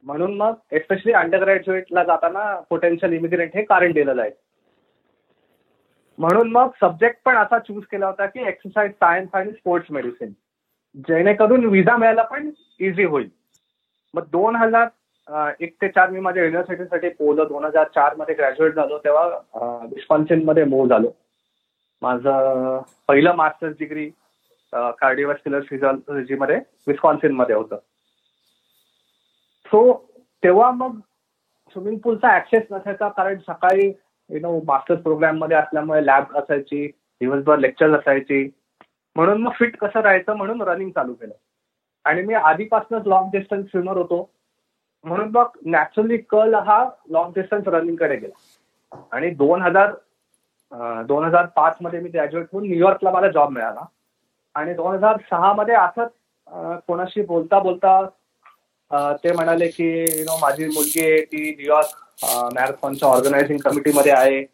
म्हणून 0.04 0.37
मग 0.37 0.54
एस्पेशली 0.73 1.12
अंडर 1.12 1.42
ग्रॅज्युएटला 1.45 2.04
जाताना 2.04 2.54
पोटेन्शियल 2.71 3.12
इमिग्रेंट 3.12 3.57
हे 3.57 3.62
कारण 3.62 3.92
दिलं 3.92 4.14
जाईल 4.14 4.33
म्हणून 6.19 6.50
मग 6.52 6.71
सब्जेक्ट 6.81 7.19
पण 7.25 7.37
असा 7.37 7.59
चूज 7.59 7.83
केला 7.90 8.07
होता 8.07 8.26
की 8.26 8.47
एक्सरसाइज 8.49 8.92
सायन्स 8.92 9.35
आणि 9.35 9.52
स्पोर्ट्स 9.52 9.90
मेडिसिन 9.90 10.33
जेणेकरून 11.09 11.65
विजा 11.65 11.97
मिळायला 11.97 12.23
पण 12.23 12.51
इझी 12.81 13.05
होईल. 13.05 13.29
मग 14.15 14.25
दोन 14.33 14.57
हजार 14.57 14.89
एक 15.61 15.75
ते 15.83 15.89
चार 15.89 16.11
मी 16.11 16.21
माझ्या 16.21 16.45
युनिव्हर्सिटीसाठी 16.45 17.09
पोहलो. 17.09 17.45
दोन 17.49 17.65
हजार 17.65 17.89
चारमध्ये 17.95 18.35
ग्रॅज्युएट 18.35 18.75
झालो. 18.75 18.99
तेव्हा 19.05 19.27
विस्कॉन्सिनमध्ये 19.93 20.65
मूव 20.65 20.87
झालो. 20.89 21.11
माझं 22.03 22.81
पहिलं 23.09 23.35
मास्टर्स 23.37 23.77
डिग्री 23.79 24.09
कार्डिओस्क्युलर 24.73 25.61
फिजिओलॉजी 25.69 26.35
मध्ये 26.35 26.57
विस्कॉन्सिनमध्ये 26.87 27.55
होतं. 27.55 27.77
सो 29.67 29.93
तेव्हा 30.43 30.71
मग 30.71 30.99
स्विमिंग 31.75 31.99
पूलचा 32.05 32.35
ऍक्सेस 32.37 32.63
नसायचा. 32.71 33.09
कारण 33.09 33.39
सकाळी 33.49 33.89
यु 34.31 34.41
नो 34.41 34.59
मास्टर्स 34.67 35.01
प्रोग्राममध्ये 35.03 35.57
असल्यामुळे 35.57 36.05
लॅब 36.07 36.37
असायची. 36.37 36.87
दिवसभर 37.21 37.59
लेक्चर 37.59 37.99
असायची. 37.99 38.49
म्हणून 39.16 39.42
मग 39.42 39.52
फिट 39.59 39.76
कसं 39.76 40.00
राहायचं 40.00 40.37
म्हणून 40.37 40.62
रनिंग 40.62 40.90
चालू 40.90 41.14
केलं. 41.14 41.35
आणि 42.04 42.23
मी 42.23 42.35
आधीपासूनच 42.35 43.07
लॉंग 43.07 43.31
डिस्टन्स 43.33 43.66
स्विमर 43.71 43.97
होतो. 43.97 44.28
म्हणून 45.04 45.28
मग 45.35 45.57
नॅचरली 45.66 46.16
कल 46.31 46.54
हा 46.66 46.85
लॉंग 47.11 47.33
डिस्टन्स 47.35 47.69
रनिंगकडे 47.69 48.16
गेला. 48.16 48.97
आणि 49.12 49.31
दोन 49.35 49.62
हजार 49.62 49.92
दोन 51.07 51.25
हजार 51.25 51.47
पाच 51.57 51.76
मध्ये 51.83 52.00
मी 52.00 52.09
ग्रॅज्युएट 52.11 52.47
होऊन 52.52 52.66
न्यूयॉर्कला 52.66 53.11
मला 53.11 53.28
जॉब 53.31 53.50
मिळाला. 53.50 53.85
आणि 54.54 54.75
दोन 54.75 54.95
हजार 54.95 55.16
सहा 55.31 55.52
मध्ये 55.52 55.75
असंच 55.75 56.11
कोणाशी 56.87 57.23
बोलता 57.26 57.59
बोलता 57.62 59.14
ते 59.25 59.33
म्हणाले 59.33 59.69
की 59.69 59.88
यु 60.00 60.25
नो 60.25 60.37
माझी 60.40 60.64
मुलगी 60.66 61.00
आहे 61.00 61.21
ती 61.25 61.50
न्यूयॉर्क 61.50 62.25
मॅरेथॉनच्या 62.54 63.09
ऑर्गनायझिंग 63.09 63.59
कमिटीमध्ये 63.64 64.12
आहे. 64.12 64.45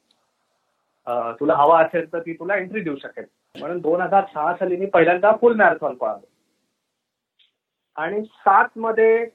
तुला 1.40 1.54
हवा 1.56 1.80
असेल 1.82 2.12
तर 2.12 2.20
ती 2.20 2.32
तुला 2.32 2.56
एंट्री 2.56 2.80
देऊ 2.80 2.96
शकेल. 3.02 3.24
म्हणून 3.60 3.78
दोन 3.80 4.00
हजार 4.00 4.24
सहा 4.34 4.54
साली 4.56 4.76
मी 4.76 4.86
पहिल्यांदा 4.94 5.32
फुल 5.40 5.54
मॅरेथॉन 5.56 5.94
पळालो 5.94 6.26
आणि 7.96 8.22
सात 8.24 8.78
मध्ये 8.78 9.26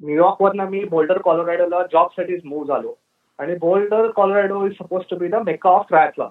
न्यूयॉर्क 0.00 0.42
वरनं 0.42 0.68
मी 0.70 0.84
बोल्डर 0.84 1.18
कॉलोराडोला 1.24 1.82
जॉबसाठी 1.92 2.36
मूव्ह 2.44 2.66
झालो. 2.66 2.94
आणि 3.38 3.54
Boulder 3.60 4.10
Colorado 4.16 4.64
is 4.66 4.72
suppose 4.74 5.02
to 5.10 5.16
be 5.16 5.28
the 5.28 5.34
mecca 5.46 5.70
of 5.70 5.86
triathlon 5.88 6.30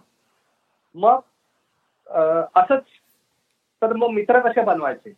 मग 0.95 1.19
असंच 2.59 2.83
तर 3.81 3.93
मग 3.93 4.09
मित्र 4.09 4.39
कसे 4.39 4.61
बनवायचे? 4.63 5.09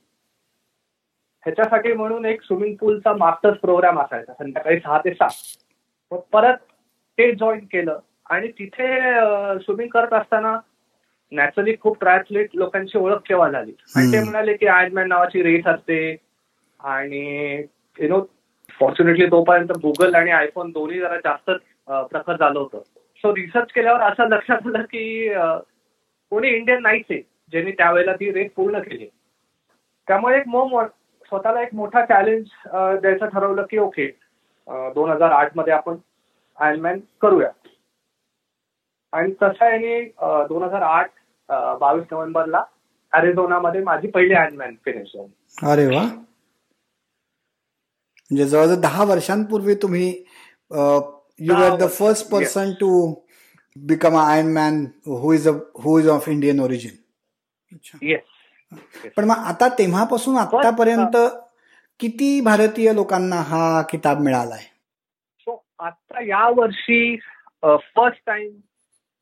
ह्याच्यासाठी 1.46 1.94
म्हणून 1.94 2.26
एक 2.26 2.42
स्विमिंग 2.44 2.76
पूलचा 2.80 3.14
मास्टर्स 3.18 3.58
प्रोग्राम 3.60 4.00
असायचा 4.00 4.34
संध्याकाळी 4.34 4.80
सहा 4.80 4.98
ते 5.06 5.14
सात. 5.14 5.30
मग 6.12 6.20
परत 6.34 6.58
ते 7.18 7.32
जॉईन 7.36 7.66
केलं. 7.72 8.00
आणि 8.30 8.48
तिथे 8.60 8.88
स्विमिंग 9.60 9.90
करत 9.90 10.14
असताना 10.14 10.58
नॅचरली 11.32 11.76
खूप 11.82 12.00
ट्रायथलेट 12.00 12.50
लोकांची 12.56 12.98
ओळख 12.98 13.22
केव्हा 13.28 13.50
झाली 13.50 13.72
आणि 13.96 14.12
ते 14.12 14.24
म्हणाले 14.24 14.54
की 14.58 14.68
आयनमॅन 14.68 15.08
नावाची 15.08 15.44
रेस 15.44 15.68
असते. 15.68 16.16
आणि 16.80 17.64
यु 18.00 18.08
नो 18.08 18.20
फॉर्च्युनेटली 18.80 19.26
तोपर्यंत 19.32 19.72
गुगल 19.82 20.16
आणि 20.16 20.32
आयफोन 20.32 20.72
दोन्ही 20.72 21.00
जरा 21.00 21.18
जास्तच 21.18 21.60
प्रखर 22.10 22.36
झालं 22.36 22.60
होतं. 22.60 22.82
सो 23.24 23.36
रिसर्च 23.36 23.72
केल्यावर 23.76 24.02
असं 24.02 24.28
लक्षात 24.30 24.68
आलं 24.68 24.82
की 24.84 25.34
कोणी 26.32 26.50
इंडियन 26.50 26.82
नाहीच 26.82 27.06
आहे 27.10 27.22
ज्यांनी 27.54 27.72
त्यावेळेला 27.72 28.14
ती 28.14 28.32
रेस 28.32 28.52
पूर्ण 28.56 28.80
केली. 28.80 29.08
त्यामुळे 30.08 30.38
एक 30.38 30.48
मग 30.48 30.86
स्वतःला 31.32 31.62
एक 31.62 31.74
मोठा 31.76 32.06
चॅलेंज 32.06 32.46
द्यायचं 33.02 33.26
ठरवलं 33.26 33.66
की 33.70 33.78
ओके 33.78 34.08
दोन 34.96 35.10
हजार 35.10 35.32
आठमध्ये 35.32 35.74
आपण 35.74 35.96
आयनमॅन 36.60 37.00
करूया. 37.22 37.50
आणि 39.18 39.32
तसं 39.42 39.66
याने 39.66 40.02
दोन 40.50 40.64
हजार 40.64 40.82
आठ 40.82 41.10
बावीस 41.80 42.06
नोव्हेंबरला 42.12 42.64
मध्ये 43.60 43.82
माझी 43.84 44.08
पहिली 44.08 44.34
आयनमॅन 44.34 44.74
फिनिश 44.86 45.12
झाली. 45.16 45.32
अरे 45.72 45.86
वा. 45.88 46.02
म्हणजे 48.32 48.46
जवळजवळ 48.46 48.80
दहा 48.82 49.04
वर्षांपूर्वी 49.04 49.76
तुम्ही 49.82 50.08
you 51.40 51.54
are 51.56 51.76
the 51.80 51.88
first 51.98 52.32
person 52.32 52.72
to 52.80 52.90
become 53.76 54.18
a 54.18 54.24
iron 54.24 54.52
man 54.54 54.84
who 55.22 55.34
is 55.34 55.48
who 55.84 55.98
is 56.00 56.08
of 56.10 56.28
Indian 56.30 56.60
origin 56.60 58.16
पण 59.18 59.26
मग 59.26 59.44
आता 59.48 59.68
तेव्हापासून 59.78 60.38
आतापर्यंत 60.38 61.16
किती 62.00 62.40
भारतीय 62.42 62.94
लोकांना 62.94 63.36
हा 63.48 63.82
किताब 63.92 64.20
मिळालाय? 64.22 64.64
सो 65.40 65.64
आता 65.80 66.24
या 66.26 66.48
वर्षी 66.58 67.16
फर्स्ट 67.64 68.20
टाइम 68.26 68.50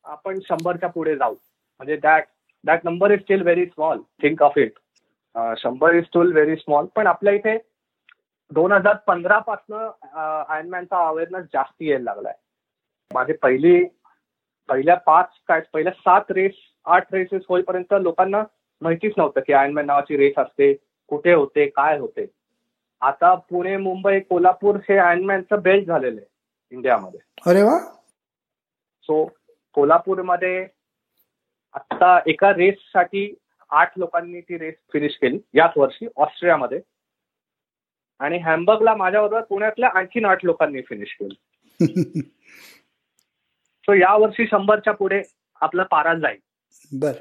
आपण 0.06 0.38
शंभरच्या 0.44 0.88
पुढे 0.88 1.16
जाऊ. 1.16 1.34
म्हणजे 1.34 1.96
that 2.02 2.24
that 2.64 2.84
number 2.84 3.10
is 3.10 3.20
still 3.20 3.42
very 3.42 3.66
small 3.66 4.00
think 4.22 4.42
of 4.42 4.58
it 4.58 4.72
शंभर 5.58 5.94
इज 5.94 6.04
स्टील 6.04 6.32
व्हेरी 6.32 6.56
स्मॉल 6.56 6.86
पण 6.96 7.06
आपल्या 7.06 7.32
इथे 7.34 7.56
दोन 8.50 8.72
हजार 8.72 8.96
पंधरा 9.06 9.38
पासनं 9.46 9.90
आयनमॅनचा 10.48 11.06
अवेअरनेस 11.08 11.44
जास्त 11.52 11.82
यायला 11.82 12.04
लागलाय. 12.04 12.34
माझे 13.10 13.32
पहिली 13.42 13.84
पहिल्या 14.68 14.94
पाच 14.96 15.26
काय 15.48 15.60
पहिल्या 15.72 15.92
सात 15.92 16.30
रेस 16.30 16.52
आठ 16.86 17.12
रेसेस 17.14 17.42
होईपर्यंत 17.48 17.94
लोकांना 18.00 18.42
माहितीच 18.82 19.12
नव्हतं 19.16 19.40
की 19.46 19.52
आयनमॅन 19.52 19.86
नावाची 19.86 20.16
रेस 20.16 20.38
असते 20.38 20.72
कुठे 21.10 21.32
होते 21.32 21.66
काय 21.66 21.98
होते. 21.98 22.26
आता 23.02 23.34
पुणे 23.50 23.76
मुंबई 23.76 24.20
कोल्हापूर 24.20 24.76
हे 24.88 24.96
आयनमॅनचं 24.98 25.62
बेल्ट 25.62 25.86
झालेलं 25.86 26.20
आहे 26.20 26.76
इंडियामध्ये. 26.76 27.20
अरे 27.46 27.62
वा. 27.62 27.78
सो 29.04 29.24
कोल्हापूरमध्ये 29.76 30.66
आता 31.74 32.20
एका 32.26 32.50
रेससाठी 32.50 33.34
आठ 33.70 33.92
लोकांनी 33.96 34.40
ती 34.40 34.58
रेस 34.58 34.74
फिनिश 34.92 35.12
केली 35.22 35.38
याच 35.54 35.70
वर्षी 35.76 36.06
ऑस्ट्रेलियामध्ये 36.16 36.80
आणि 38.18 38.38
हॅमबर्गला 38.38 38.94
माझ्याबरोबर 38.94 39.42
पुण्यातल्या 39.42 39.88
आणखीन 39.88 40.24
आठ 40.24 40.44
लोकांनी 40.44 40.82
फिनिश 40.82 41.16
केलं. 41.20 41.34
सो 43.82 43.94
या 43.94 44.16
वर्षी 44.16 44.46
शंभरच्या 44.46 44.92
पुढे 44.92 45.22
आपला 45.60 45.82
पारा 45.82 46.14
जाईल. 46.14 46.38
बर. 46.92 47.12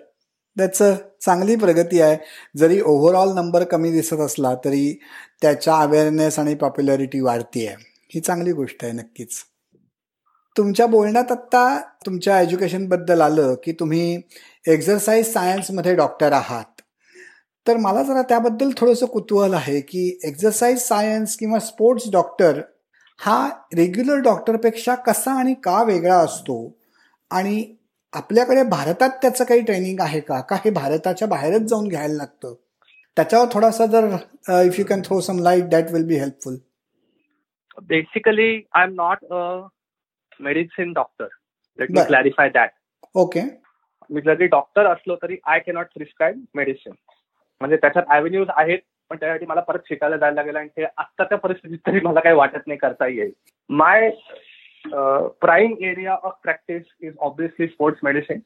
त्याच 0.57 0.77
चांगली 1.21 1.55
प्रगती 1.55 2.01
आहे. 2.01 2.17
जरी 2.57 2.81
ओव्हरऑल 2.81 3.29
नंबर 3.35 3.63
कमी 3.63 3.91
दिसत 3.91 4.19
असला 4.19 4.55
तरी 4.55 4.99
त्याच्या 5.41 5.75
अवेअरनेस 5.75 6.39
आणि 6.39 6.55
पॉप्युलॅरिटी 6.55 7.19
वाढतीये. 7.19 7.75
ही 8.15 8.21
चांगली 8.21 8.51
गोष्ट 8.51 8.83
आहे 8.83 8.93
नक्कीच. 8.93 9.43
तुमच्या 10.55 10.85
बोलण्यात 10.85 11.31
आत्ता 11.31 11.79
तुमच्या 12.05 12.39
एज्युकेशनबद्दल 12.41 13.21
आलं 13.21 13.53
की 13.63 13.71
तुम्ही 13.71 14.21
एक्झरसाईज 14.67 15.33
सायन्समध्ये 15.33 15.95
डॉक्टर 15.95 16.31
आहात. 16.31 16.81
तर 17.67 17.77
मला 17.77 18.03
जरा 18.03 18.21
त्याबद्दल 18.21 18.69
थोडंसं 18.77 19.05
कुतूहल 19.05 19.53
आहे 19.53 19.79
की 19.81 20.07
एक्झरसाईज 20.23 20.79
सायन्स 20.79 21.35
किंवा 21.37 21.59
स्पोर्ट्स 21.59 22.11
डॉक्टर 22.11 22.61
हा 23.19 23.47
रेग्युलर 23.75 24.19
डॉक्टरपेक्षा 24.19 24.95
कसा 24.95 25.31
आणि 25.31 25.53
का 25.63 25.81
वेगळा 25.83 26.15
असतो? 26.15 26.57
आणि 27.31 27.63
आपल्याकडे 28.13 28.63
भारतात 28.63 29.09
त्याचं 29.21 29.43
काही 29.43 29.61
ट्रेनिंग 29.61 29.99
आहे 29.99 30.19
का? 30.19 30.39
का 30.41 30.55
हे 30.55 30.69
भारताच्या 30.71 31.27
बाहेरच 31.27 31.61
जाऊन 31.61 31.87
घ्यायला 31.87 32.13
लागतं? 32.13 32.53
त्याच्यावर 33.17 33.47
थोडासा 33.51 33.85
जर 33.85 34.15
if 34.65 34.79
you 34.79 34.85
can 34.85 35.01
throw 35.05 35.19
some 35.21 35.39
light 35.39 35.69
that 35.69 35.91
will 35.91 36.05
be 36.07 36.15
helpful 36.15 36.57
basically 37.83 38.51
I 38.73 38.83
am 38.83 38.93
not 38.93 39.23
a 39.31 39.67
medicine 40.39 40.93
doctor 40.93 41.27
let 41.79 41.91
me 41.91 42.03
clarify 42.07 42.49
that 42.49 42.69
okay 43.15 43.41
मी 44.09 44.21
जरी 44.21 44.45
डॉक्टर 44.45 44.85
असलो 44.85 45.15
तरी 45.15 45.37
आय 45.45 45.59
कॅनॉट 45.59 45.85
प्रिस्क्राईब 45.85 46.43
मेडिसिन 46.53 46.93
म्हणजे 47.61 47.77
त्याच्यात 47.77 48.05
अव्हेन्यूज 48.09 48.47
आहेत 48.55 48.79
पण 49.09 49.17
त्यासाठी 49.17 49.45
मला 49.45 49.61
परत 49.61 49.79
शिकायला 49.87 50.17
जायला 50.17 50.35
लागेल 50.35 50.55
आणि 50.55 50.67
ते 50.67 50.83
आत्ताच्या 50.97 51.37
परिस्थितीत 51.37 51.77
तरी 51.87 51.99
मला 51.99 52.19
काही 52.19 52.35
वाटत 52.35 52.67
नाही 52.67 52.77
करता 52.77 53.07
येईल. 53.07 53.31
My 53.69 54.09
prime 55.41 55.73
area 55.81 56.15
of 56.23 56.33
practice 56.43 56.83
is 57.01 57.13
obviously 57.19 57.67
sports 57.67 57.99
medicine 58.03 58.39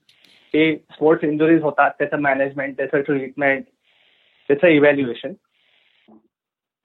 हे 0.54 0.76
स्पोर्ट्स 0.76 1.24
इंजुरीज 1.24 1.62
होतात 1.62 1.92
त्याचं 2.00 2.18
मॅनेजमेंट 2.18 2.78
त्याचं 2.78 3.02
ट्रीटमेंट 3.02 3.64
त्याचं 4.50 4.68
इव्हॅल्युएशन 4.68 5.34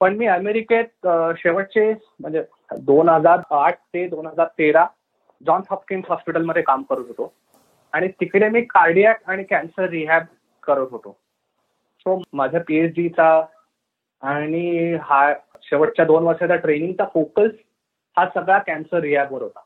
पण 0.01 0.17
मी 0.17 0.27
अमेरिकेत 0.27 1.07
शेवटचे 1.39 1.93
म्हणजे 2.21 2.43
दोन 2.79 3.09
हजार 3.09 3.41
आठ 3.57 3.79
ते 3.95 4.07
दोन 4.09 4.27
हजार 4.27 4.47
तेरा 4.59 4.87
जॉन 5.47 5.63
हॉपकिन्स 5.71 6.05
हॉस्पिटलमध्ये 6.09 6.63
काम 6.63 6.83
करत 6.83 7.05
होतो. 7.09 7.33
आणि 7.93 8.09
तिकडे 8.21 8.49
मी 8.49 8.61
कार्डियाक 8.61 9.21
आणि 9.27 9.45
कॅन्सर 9.45 9.89
रिहॅब 9.89 10.23
करत 10.63 10.87
होतो. 10.91 11.17
सो 12.01 12.21
माझ्या 12.33 12.61
पीएचडीचा 12.69 13.29
आणि 14.23 14.95
हा 15.03 15.33
शेवटच्या 15.63 16.05
दोन 16.05 16.25
वर्षाचा 16.25 16.57
ट्रेनिंगचा 16.57 17.05
फोकस 17.15 17.51
हा 18.17 18.27
सगळा 18.35 18.59
कॅन्सर 18.59 19.01
रिहॅबवर 19.01 19.43
होता. 19.43 19.61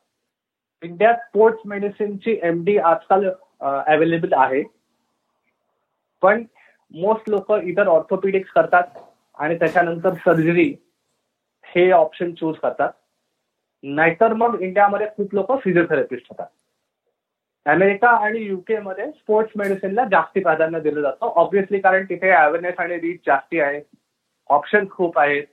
इंडियात 0.83 1.15
स्पोर्ट्स 1.15 1.61
मेडिसिनची 1.65 2.39
एम 2.43 2.63
डी 2.65 2.77
आजकाल 2.77 3.29
अवेलेबल 3.61 4.33
आहे. 4.33 4.63
पण 6.21 6.43
मोस्ट 6.91 7.29
लोक 7.29 7.51
इतर 7.51 7.87
ऑर्थोपेडिक्स 7.87 8.51
करतात. 8.51 8.83
आणि 9.39 9.57
त्याच्यानंतर 9.59 10.13
सर्जरी 10.13 10.73
हे 11.65 11.89
ऑप्शन 11.91 12.33
चूज 12.33 12.55
करतात. 12.57 12.91
नाहीतर 13.83 14.33
मग 14.33 14.61
इंडियामध्ये 14.61 15.07
खूप 15.17 15.33
लोक 15.35 15.51
फिजिओथेरपिस्ट 15.63 16.25
होतात. 16.29 16.47
अमेरिका 17.65 18.09
आणि 18.25 18.39
युके 18.39 18.79
मध्ये 18.79 19.05
स्पोर्ट्स 19.11 19.51
मेडिसिनला 19.55 20.03
जास्ती 20.11 20.39
प्राधान्य 20.39 20.79
दिलं 20.79 21.01
जातं. 21.01 21.25
ऑब्व्हियसली 21.25 21.79
कारण 21.79 22.05
तिथे 22.09 22.29
अवेअरनेस 22.29 22.75
आणि 22.77 22.95
रीच 22.95 23.19
जास्ती 23.27 23.59
आहे. 23.59 23.81
ऑप्शन 24.49 24.85
खूप 24.91 25.19
आहेत. 25.19 25.43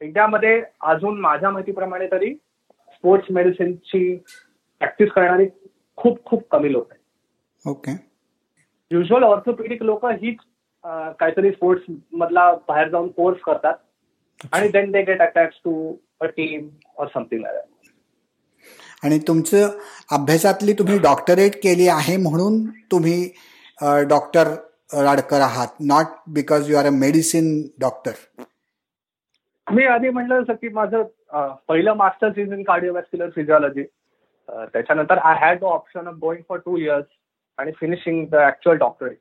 इंडियामध्ये 0.00 0.62
अजून 0.80 1.20
माझ्या 1.20 1.50
माहितीप्रमाणे 1.50 2.06
तरी 2.06 2.34
स्पोर्ट्स 2.94 3.30
मेडिसिनची 3.30 4.14
प्रॅक्टिस 4.80 5.10
करणारी 5.10 5.46
खूप 5.96 6.24
खूप 6.24 6.48
कमी 6.50 6.72
लोक 6.72 6.90
आहेत. 6.90 7.68
ओके 7.68 7.92
युजल 8.90 9.22
ऑर्थोपेडिक 9.22 9.82
लोक 9.82 10.06
हीच 10.06 10.38
काहीतरी 10.84 11.50
स्पोर्ट्स 11.50 11.84
मधला 12.12 12.50
बाहेर 12.68 12.88
जाऊन 12.88 13.08
कोर्स 13.08 13.40
करतात. 13.46 13.74
आणि 14.52 14.68
then 14.68 14.90
they 14.92 15.02
get 15.02 15.20
attach 15.22 15.52
to 15.64 15.96
a 16.20 16.26
team 16.26 16.68
or 16.98 17.06
something 17.14 17.44
आणि 19.04 19.18
तुमचं 19.28 19.68
अभ्यासातली 20.10 20.72
तुम्ही 20.72 20.98
डॉक्टरेट 20.98 21.54
केली 21.62 21.88
आहे 21.88 22.16
म्हणून 22.16 22.64
तुम्ही 22.92 23.22
डॉक्टर 24.08 24.48
राडकर 24.94 25.40
आहात 25.40 25.80
not 25.80 26.14
because 26.34 26.70
you 26.70 26.76
are 26.76 26.86
a 26.86 26.90
medicine 26.90 27.50
doctor 27.80 28.42
मी 29.66 29.84
आधी 29.86 30.08
म्हटलं 30.08 30.42
असं 30.42 30.52
की 30.52 30.68
माझं 30.68 31.02
पहिलं 31.68 31.94
masters 31.94 32.38
is 32.38 32.52
in 32.52 32.62
cardiovascular 32.62 33.30
physiology 33.34 33.82
त्याच्यानंतर 34.48 35.18
I 35.18 35.36
had 35.40 35.58
the 35.60 35.64
option 35.64 36.06
of 36.06 36.14
going 36.20 36.42
for 36.48 36.58
two 36.58 36.76
years 36.76 37.06
आणि 37.58 37.72
फिनिशिंग 37.80 38.24
द 38.26 38.34
ऍक्च्युअल 38.46 38.78
डॉक्टरेट 38.78 39.18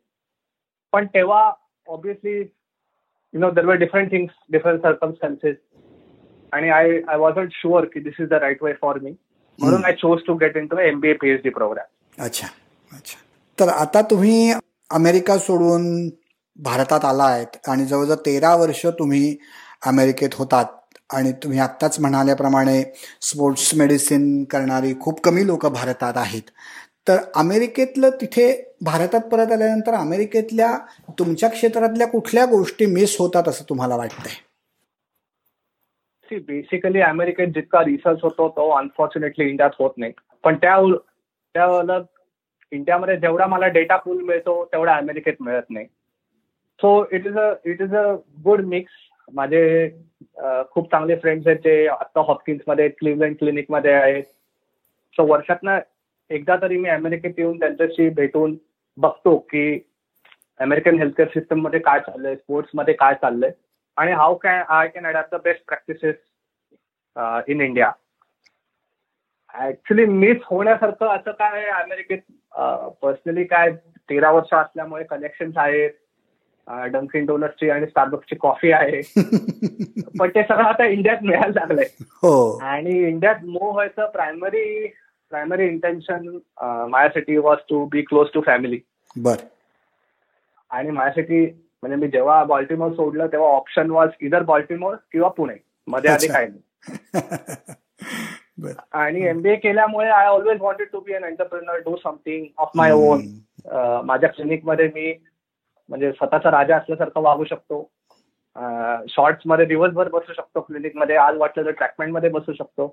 पण 0.98 1.06
तेव्हा 1.06 1.51
obviously 1.88 2.39
you 2.39 3.39
know 3.39 3.50
there 3.51 3.66
were 3.66 3.74
different 3.74 4.12
things 4.12 4.34
different 4.51 4.82
circumstances 4.82 5.56
आणि 6.54 6.70
I 6.70 6.89
I 7.08 7.18
was 7.18 7.38
not 7.38 7.50
sure 7.51 7.86
की 7.86 8.00
this 8.00 8.13
is 8.20 8.27
the 8.30 8.34
right 8.34 8.63
way 8.63 8.74
for 8.74 9.00
me 9.00 9.12
म्हणून 9.60 9.86
I 9.86 9.94
chose 9.94 10.22
to 10.27 10.34
get 10.34 10.58
in 10.58 10.68
to 10.68 10.77
MBA 10.77 11.13
PhD 11.13 11.50
programme 11.50 12.24
अच्छा 12.24 12.48
अच्छा. 12.92 13.18
तर 13.60 13.68
आता 13.68 14.01
तुम्ही 14.01 14.51
अमेरिका 14.89 15.38
सोडून 15.38 16.10
भारतात 16.60 17.05
आला 17.05 17.24
आहेत 17.24 17.70
आणि 17.70 17.86
जवळजवळ 17.86 18.16
तेरा 18.16 18.55
वर्ष 18.55 18.86
तुम्ही 18.86 19.38
अमेरिकेत 19.86 20.29
होतात. 20.33 20.66
आणि 21.14 21.31
तुम्ही 21.31 21.60
आत्ताच 21.60 22.00
म्हणाल्याप्रमाणे 22.00 22.81
स्पोर्ट्स 23.22 23.74
मेडिसिन 23.75 24.44
करणारी 24.44 24.94
खूप 25.00 25.22
कमी 25.22 25.46
लोक 25.48 25.66
भारतात 25.66 26.14
आहेत. 26.16 26.42
तर 27.07 27.17
अमेरिकेतलं 27.35 28.09
तिथे 28.22 28.46
भारतात 28.81 29.22
परत 29.31 29.51
आल्यानंतर 29.51 29.93
अमेरिकेतल्या 29.93 30.77
तुमच्या 31.20 31.50
क्षेत्रातल्या 31.50 32.07
कुठल्या 32.07 32.46
गोष्टी 32.46 32.85
मिस 32.85 33.15
होतात 33.20 33.48
असं 33.48 33.70
तुम्हाला 33.70 33.96
वाटतंय? 33.96 34.35
सी 36.29 36.35
बेसिकली 36.48 37.01
अमेरिकेत 37.01 37.48
जितका 37.48 37.81
रिसर्च 37.85 38.20
होतो 38.24 38.48
तो 38.50 38.70
अनफॉर्च्युनेटली 38.77 39.50
इंडियात 39.50 39.75
होत 39.79 39.91
नाही. 39.98 40.13
पण 40.43 40.55
त्या 40.55 40.75
त्याला 41.55 42.00
इंडियामध्ये 42.72 43.15
जेवढा 43.17 43.46
मला 43.48 43.67
डेटा 43.67 43.96
पूल 43.98 44.22
मिळतो 44.22 44.63
तेवढा 44.65 44.96
अमेरिकेत 44.96 45.35
मिळत 45.39 45.70
नाही. 45.70 45.85
So 46.79 47.05
it 47.11 47.27
is 47.27 47.37
a 47.37 47.51
it 47.65 47.81
is 47.81 47.96
a 47.96 48.05
good 48.43 48.65
mix 48.65 48.93
माझे 49.33 49.89
खूप 50.72 50.91
चांगले 50.91 51.15
फ्रेंड्स 51.15 51.48
आहेत 51.48 51.59
जे 51.59 51.87
आता 51.87 52.22
हॉस्किन्समध्ये 52.27 52.87
क्लिवलँड 52.89 53.35
क्लिनिकमध्ये 53.39 53.93
आहेत. 53.93 54.24
सो 55.15 55.25
वर्षातनं 55.25 55.79
एकदा 56.29 56.55
तरी 56.55 56.77
मी 56.77 56.90
अमेरिकेत 56.90 57.33
येऊन 57.37 57.59
त्यांच्याशी 57.59 58.09
भेटून 58.09 58.55
बघतो 58.98 59.37
की 59.37 59.79
अमेरिकन 60.59 60.98
हेल्थकेअर 61.00 61.29
सिस्टममध्ये 61.29 61.79
काय 61.79 62.00
चाललंय 62.00 62.35
स्पोर्ट्समध्ये 62.35 62.94
काय 62.94 63.13
चाललंय 63.13 63.51
आणि 63.98 64.11
how 64.11 64.35
can 64.35 64.63
I 64.70 64.87
can 64.87 65.05
adapt 65.05 65.35
the 65.35 65.40
best 65.44 65.63
practices 65.68 66.16
in 67.48 67.61
India 67.61 67.92
actually 69.53 70.05
miss 70.05 70.37
होण्यासारखं 70.46 71.07
असं 71.07 71.31
काय 71.31 71.66
अमेरिकेत? 71.66 72.18
पर्सनली 73.01 73.44
काय 73.44 73.72
तेरा 74.09 74.31
वर्ष 74.31 74.53
असल्यामुळे 74.53 75.03
कनेक्शन 75.03 75.51
आहेत 75.55 75.90
डंकिन 76.92 77.25
डोनट्सची 77.25 77.70
आणि 77.70 77.85
स्टारबक्सची 77.85 78.35
कॉफी 78.35 78.72
आहे. 78.72 79.01
पण 80.20 80.29
ते 80.29 80.44
सगळं 80.44 80.63
आता 80.63 80.85
इंडियात 80.85 81.18
मिळायला 81.24 81.59
लागलंय. 81.59 81.85
हो. 82.01 82.57
आणि 82.57 82.98
इंडियात 83.00 83.35
मूव्ह 83.44 83.74
व्हायचं 83.74 84.09
प्रायमरी 84.09 84.87
प्रायमरी 85.31 85.66
इंटेन्शन 85.68 86.27
माझ्यासाठी 86.90 87.37
was 87.37 87.57
to 87.70 87.85
be 87.85 88.01
close 88.01 88.27
to 88.33 88.42
family 88.42 88.79
बर. 89.16 89.35
आणि 90.72 90.92
माझ्यासाठी 90.92 91.46
म्हणजे 91.46 91.96
मी 91.96 92.07
जेव्हा 92.07 92.44
बॉल्टिमोर 92.44 92.92
सोडलं 92.92 93.27
तेव्हा 93.27 93.50
ऑप्शन 93.50 93.92
वॉज 93.92 94.09
इधर 94.22 94.44
बॉल्टिमोर 94.44 94.96
किंवा 95.11 95.29
पुणे. 95.29 95.55
मध्ये 95.87 96.11
आधी 96.11 96.27
काय 96.27 96.48
नाही. 96.48 97.74
आणि 98.94 99.22
एमबीए 99.27 99.55
केल्यामुळे 99.55 100.07
I 100.09 100.27
always 100.27 100.61
wanted 100.61 100.87
to 100.92 101.00
be 101.00 101.13
an 101.13 101.24
entrepreneur 101.24 101.79
do 101.79 101.96
something 101.96 102.46
of 102.57 102.72
my 102.75 102.92
own 102.92 103.22
माझ्या 104.05 104.29
क्लिनिकमध्ये 104.29 104.87
मी 104.87 105.13
म्हणजे 105.90 106.11
स्वतःचा 106.11 106.51
राजा 106.51 106.77
असल्यासारखं 106.77 107.22
वागू 107.22 107.44
शकतो. 107.44 107.90
शॉर्ट्समध्ये 109.09 109.66
दिवसभर 109.66 110.09
बसू 110.09 110.33
शकतो 110.33 110.61
क्लिनिकमध्ये 110.61 111.16
आज 111.16 111.37
वाटलं 111.37 111.66
तर 111.66 111.72
ट्रॅकमेंटमध्ये 111.72 112.29
बसू 112.29 112.53
शकतो. 112.53 112.87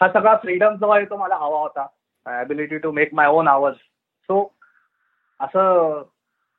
हा 0.00 0.08
सगळा 0.08 0.34
फ्रीडम 0.42 0.74
जो 0.76 0.88
आहे 0.90 1.04
तो 1.04 1.16
मला 1.16 1.36
हवा 1.36 1.60
होता. 1.60 1.86
Ability 2.26 2.78
to 2.78 2.92
make 2.92 3.14
my 3.14 3.26
own 3.28 3.48
hours 3.48 3.76
so 4.28 4.42
असं 5.40 6.02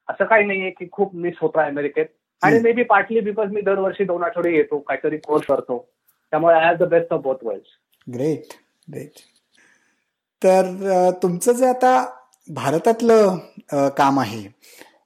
असं 0.07 0.25
काही 0.25 0.45
नाहीये 0.45 0.69
की 0.69 0.87
खूप 0.91 1.15
मिस 1.15 1.33
होतं 1.41 1.61
अमेरिकेत. 1.61 2.05
आणि 2.41 2.59
मे 2.59 2.71
बी 2.71 2.83
पार्टली 2.83 3.19
बिकॉज 3.19 3.51
मी 3.51 3.61
दरवर्षी 3.61 4.03
दोन 4.03 4.23
आठवडे 4.23 4.55
येतो 4.55 4.79
काहीतरी 4.79 5.17
कोर्स 5.17 5.45
करतो. 5.47 5.77
त्यामुळे 6.33 6.55
I 6.55 6.65
have 6.65 6.75
the 6.79 6.87
best 6.89 7.13
of 7.13 7.21
both 7.21 7.43
world 7.43 8.13
great 8.15 8.53
great 8.87 9.19
तर 10.41 11.09
तुमचं 11.23 11.53
जे 11.53 11.65
आता 11.65 11.91
भारतातलं 12.47 13.89
काम 13.97 14.19
आहे 14.19 14.47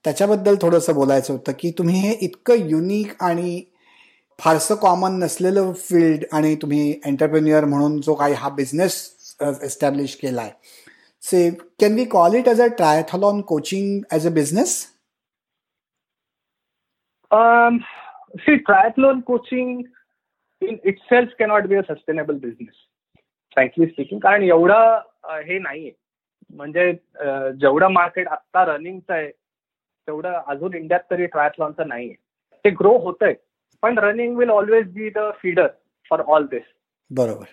त्याच्याबद्दल 0.06 0.56
थोडंसं 0.62 0.96
बोलायचं 0.96 1.34
होतं 1.34 1.52
की 1.60 1.72
तुम्ही 1.78 2.00
हे 2.00 2.12
इतकं 2.22 2.67
युनिक 2.69 3.24
आणि 3.24 3.62
फारसं 4.43 4.75
कॉमन 4.75 5.13
नसलेलं 5.23 5.71
फील्ड 5.73 6.23
आणि 6.32 6.56
तुम्ही 6.62 6.99
एंटरप्रेन्युअर 7.06 7.65
म्हणून 7.65 7.99
जो 8.01 8.13
काही 8.13 8.34
हा 8.34 8.49
बिझनेस 8.56 8.95
एस्टॅब्लिश 9.63 10.15
केला 10.15 10.41
आहे 10.41 10.51
say 11.23 11.49
can 11.82 11.93
we 11.95 12.06
call 12.06 12.36
it 12.36 12.47
as 12.47 12.62
a 12.62 12.65
triathlon 12.77 13.41
coaching 13.41 14.01
as 14.12 14.27
a 14.27 14.32
business 14.34 14.75
see 18.39 18.56
triathlon 18.56 19.19
coaching 19.19 19.82
in 20.62 20.75
itself 21.03 21.29
cannot 21.39 21.67
be 21.67 21.75
a 21.75 21.82
sustainable 21.82 22.36
business 22.39 22.75
frankly 23.53 23.86
speaking 23.88 24.19
कारण 24.19 24.43
एवढं 24.43 24.99
हे 25.45 25.58
नाहीये. 25.60 25.91
म्हणजे 26.49 26.91
जेवढं 26.93 27.91
मार्केट 27.91 28.27
आत्ता 28.27 28.63
रनिंगचं 28.65 29.13
आहे 29.13 29.29
तेवढं 29.29 30.39
अजून 30.47 30.73
इंडियात 30.75 30.99
तरी 31.12 31.25
ट्रायथलॉनचं 31.25 31.88
नाहीये. 31.88 32.13
ते 32.65 32.69
ग्रो 32.69 32.97
होतंय. 33.03 33.34
पण 33.84 33.98
running 34.00 34.38
will 34.38 34.50
always 34.50 34.88
be 34.93 35.10
the 35.15 35.30
feeder 35.41 35.67
for 36.12 36.22
all 36.28 36.46
this 36.52 36.63
बरोबर. 37.12 37.46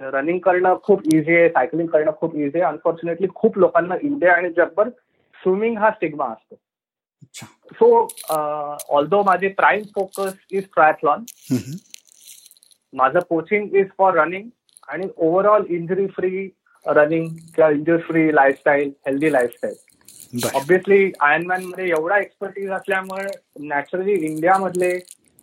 रनिंग 0.00 0.38
करणं 0.44 0.76
खूप 0.84 1.02
इझी 1.14 1.34
आहे 1.34 1.48
सायकलिंग 1.48 1.88
करणं 1.88 2.10
खूप 2.20 2.34
इझी 2.36 2.60
आहे. 2.60 2.62
अनफॉर्च्युनेटली 2.64 3.26
खूप 3.34 3.58
लोकांना 3.58 3.94
इंडिया 4.02 4.34
आणि 4.34 4.48
जगभर 4.56 4.88
स्विमिंग 5.40 5.78
हा 5.78 5.90
स्टिग्मा 5.90 6.26
असतो. 6.26 6.56
सो 7.72 8.06
ऑल्दो 8.96 9.22
माझे 9.22 9.48
प्राईम 9.58 9.82
फोकस 9.94 10.32
इज 10.50 10.64
ट्रायथलॉन 10.74 11.24
माझं 12.92 13.18
कोचिंग 13.28 13.74
इज 13.76 13.86
फॉर 13.98 14.14
रनिंग 14.18 14.48
आणि 14.88 15.08
ओव्हरऑल 15.16 15.64
इंजुरी 15.70 16.06
फ्री 16.16 16.48
रनिंग 16.86 17.28
किंवा 17.54 17.70
injury 17.70 18.02
free 18.02 18.34
lifestyle 18.34 18.90
healthy 19.06 19.32
lifestyle 19.32 20.44
obviously 20.54 21.10
आयर्नमॅनमध्ये 21.20 21.88
एवढा 21.88 22.18
एक्सपर्टीज 22.18 22.70
असल्यामुळे 22.72 23.26
नॅचरली 23.68 24.12
इंडियामधले 24.14 24.92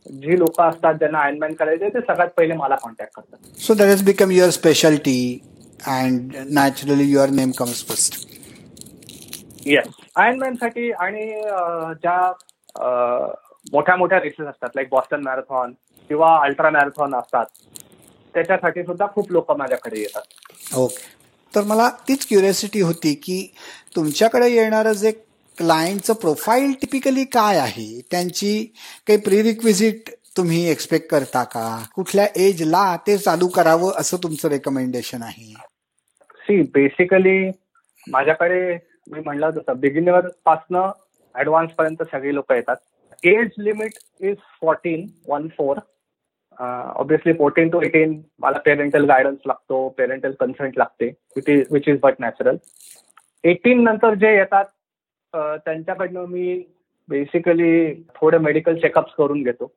जी 0.05 0.37
लोक 0.39 0.59
असतात 0.61 0.93
ज्यांना 0.93 1.19
आयर्नमॅन 1.19 1.53
करायचे 1.53 1.89
ते 1.89 1.99
सगळ्यात 1.99 2.29
पहिले 2.37 2.53
मला 2.53 2.75
कॉन्टॅक्ट 2.75 3.15
करतात. 3.15 3.37
So 3.57 3.73
that 3.73 3.91
is 3.91 4.03
become 4.05 4.31
your 4.31 4.49
speciality 4.49 5.39
and 5.87 6.35
naturally 6.49 7.09
your 7.11 7.29
name 7.29 7.51
comes 7.57 7.83
first 7.87 8.25
yes 9.65 9.87
आयर्नमॅनसाठी 10.15 10.91
आणि 10.91 11.25
ज्या 12.01 12.19
मोठ्या 13.71 13.95
मोठ्या 13.95 14.19
रेसेस 14.19 14.47
असतात 14.47 14.69
लाईक 14.75 14.87
बॉस्टन 14.91 15.21
मॅरेथॉन 15.23 15.71
किंवा 16.09 16.35
अल्ट्रा 16.43 16.69
मॅरेथॉन 16.69 17.15
असतात 17.15 17.45
त्याच्यासाठी 18.33 18.83
सुद्धा 18.83 19.05
खूप 19.05 19.31
लोक 19.31 19.51
माझ्याकडे 19.51 19.99
येतात. 19.99 20.21
ओके 20.75 21.11
तर 21.53 21.63
मला 21.63 21.89
तीच 22.07 22.25
क्युरियोसिटी 22.27 22.81
होती 22.81 23.13
की 23.23 23.45
तुमच्याकडे 23.95 24.49
येणारं 24.51 24.93
जे 24.93 25.11
क्लायंटचं 25.57 26.13
प्रोफाईल 26.21 26.71
टिपिकली 26.81 27.23
काय 27.33 27.57
आहे? 27.57 27.87
त्यांची 28.11 28.63
काही 29.07 29.19
प्री 29.19 29.41
रिक्विजिट 29.43 30.09
तुम्ही 30.37 30.65
एक्सपेक्ट 30.69 31.09
करता 31.11 31.43
का? 31.43 31.67
कुठल्या 31.95 32.25
एजला 32.45 32.85
ते 33.07 33.17
चालू 33.17 33.47
करावं 33.55 33.99
असं 33.99 34.17
तुमचं 34.23 34.49
रेकमेंडेशन 34.49 35.23
आहे? 35.23 35.53
सी 36.41 36.61
बेसिकली 36.73 37.49
माझ्याकडे 38.07 38.73
मी 39.11 39.19
म्हणलं 39.19 39.49
तसं 39.57 39.79
बिगिनर 39.79 40.27
पासनं 40.45 40.91
ऍडव्हान्स 41.35 41.71
पर्यंत 41.77 42.03
सगळी 42.11 42.33
लोक 42.35 42.51
येतात. 42.51 42.75
Age 43.23 43.49
limit 43.57 43.93
is 44.21 44.35
fourteen 44.61 45.07
one 45.27 45.47
four 45.57 45.77
obviously 46.59 47.33
fourteen 47.33 47.69
to 47.69 47.79
eighteen 47.81 48.21
मला 48.39 48.57
पेरेंटल 48.65 49.05
गायडन्स 49.05 49.39
लागतो 49.47 49.87
पेरेंटल 49.97 50.31
कन्सेंट 50.39 50.77
लागते 50.77 51.07
is 51.37 51.63
which 51.71 51.87
is 51.87 51.97
but 52.01 52.19
natural 52.19 52.57
eighteen 53.43 53.83
नंतर 53.83 54.13
जे 54.15 54.35
येतात 54.35 54.65
त्यांच्याकडनं 55.35 56.25
मी 56.25 56.63
बेसिकली 57.09 57.93
थोडे 58.15 58.37
मेडिकल 58.37 58.75
चेकअप्स 58.75 59.13
करून 59.13 59.43
घेतो 59.43 59.71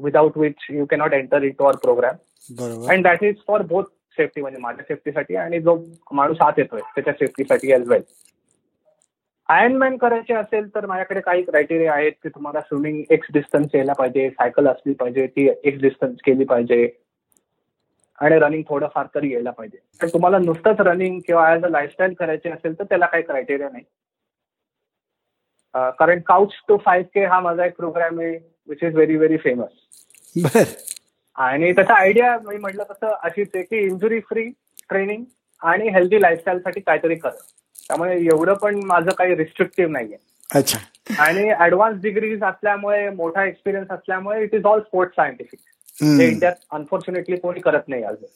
without 0.00 0.38
which 0.38 0.66
you 0.70 0.84
cannot 0.84 1.12
enter 1.12 1.42
into 1.58 1.64
our 1.64 1.76
programme 1.76 2.86
and 2.90 3.04
that 3.04 3.24
is 3.24 3.36
for 3.48 3.62
both 3.62 3.84
safety 4.18 4.40
म्हणजे 4.40 4.60
माझ्या 4.60 4.84
सेफ्टीसाठी 4.88 5.36
आणि 5.36 5.60
जो 5.60 5.76
माणूस 6.12 6.40
आत 6.40 6.58
येतोय 6.58 6.80
त्याच्या 6.94 7.12
सेफ्टीसाठी 7.12 7.72
एज 7.72 7.88
वेल 7.88 8.02
आयर्नमॅन 9.48 9.96
करायचे 9.96 10.34
असेल 10.34 10.66
तर 10.74 10.86
माझ्याकडे 10.86 11.20
काही 11.20 11.42
क्रायटेरिया 11.42 11.92
आहेत 11.92 12.12
की 12.22 12.28
तुम्हाला 12.28 12.60
स्विमिंग 12.60 13.02
एक्स 13.10 13.28
डिस्टन्स 13.32 13.74
यायला 13.74 13.92
पाहिजे 13.92 14.28
सायकल 14.30 14.66
असली 14.66 14.92
पाहिजे 14.92 15.26
ती 15.26 15.48
एक्स 15.64 15.80
डिस्टन्स 15.80 16.16
केली 16.24 16.44
पाहिजे 16.44 16.88
आणि 18.18 18.38
रनिंग 18.38 18.62
थोडंफार 18.68 19.06
तरी 19.14 19.32
यायला 19.32 19.50
पाहिजे. 19.50 19.78
तर 20.00 20.08
तुम्हाला 20.08 20.38
नुसतंच 20.38 20.80
रनिंग 20.80 21.18
किंवा 21.26 21.52
ऍज 21.52 21.64
अ 21.64 21.68
लाईफस्टाईल 21.68 22.14
करायचे 22.14 22.50
असेल 22.50 22.78
तर 22.78 22.84
त्याला 22.84 23.06
काही 23.06 23.22
क्रायटेरिया 23.22 23.68
नाही. 23.72 23.84
कारण 25.74 26.20
काउच 26.26 26.52
टू 26.68 26.76
फाईव्ह 26.76 27.08
के 27.14 27.24
हा 27.24 27.40
माझा 27.40 27.64
एक 27.66 27.76
प्रोग्राम 27.76 28.20
आहे 28.20 28.30
which 28.68 28.82
is 28.82 28.94
very 28.94 29.16
very 29.16 29.36
famous 29.36 30.46
आणि 31.38 31.72
त्याचा 31.72 31.94
आयडिया 31.94 32.36
मी 32.44 32.56
म्हटलं 32.56 32.82
तसं 32.90 33.14
अशीच 33.22 33.48
आहे 33.54 33.62
की 33.64 33.78
इंजुरी 33.78 34.20
फ्री 34.20 34.44
ट्रेनिंग 34.88 35.24
आणि 35.62 35.88
हेल्दी 35.88 36.20
लाईफस्टाईलसाठी 36.22 36.80
काहीतरी 36.80 37.14
कर. 37.14 37.30
त्यामुळे 37.88 38.16
एवढं 38.24 38.54
पण 38.54 38.80
माझं 38.86 39.10
काही 39.18 39.34
रिस्ट्रिक्टिव्ह 39.36 39.92
नाहीये. 39.92 40.16
अच्छा. 40.50 40.78
आणि 41.18 41.50
ऍडव्हान्स 41.60 42.00
डिग्रीज 42.02 42.42
असल्यामुळे 42.44 43.08
मोठा 43.10 43.44
एक्सपिरियन्स 43.44 43.90
असल्यामुळे 43.90 44.42
it 44.42 44.54
is 44.54 44.66
all 44.66 44.80
sports 44.80 45.16
scientific 45.16 45.60
हे 46.02 46.28
इंडियात 46.28 46.54
अनफॉर्च्युनेटली 46.72 47.36
कोणी 47.36 47.60
करत 47.60 47.88
नाही 47.88 48.02
अजून. 48.02 48.28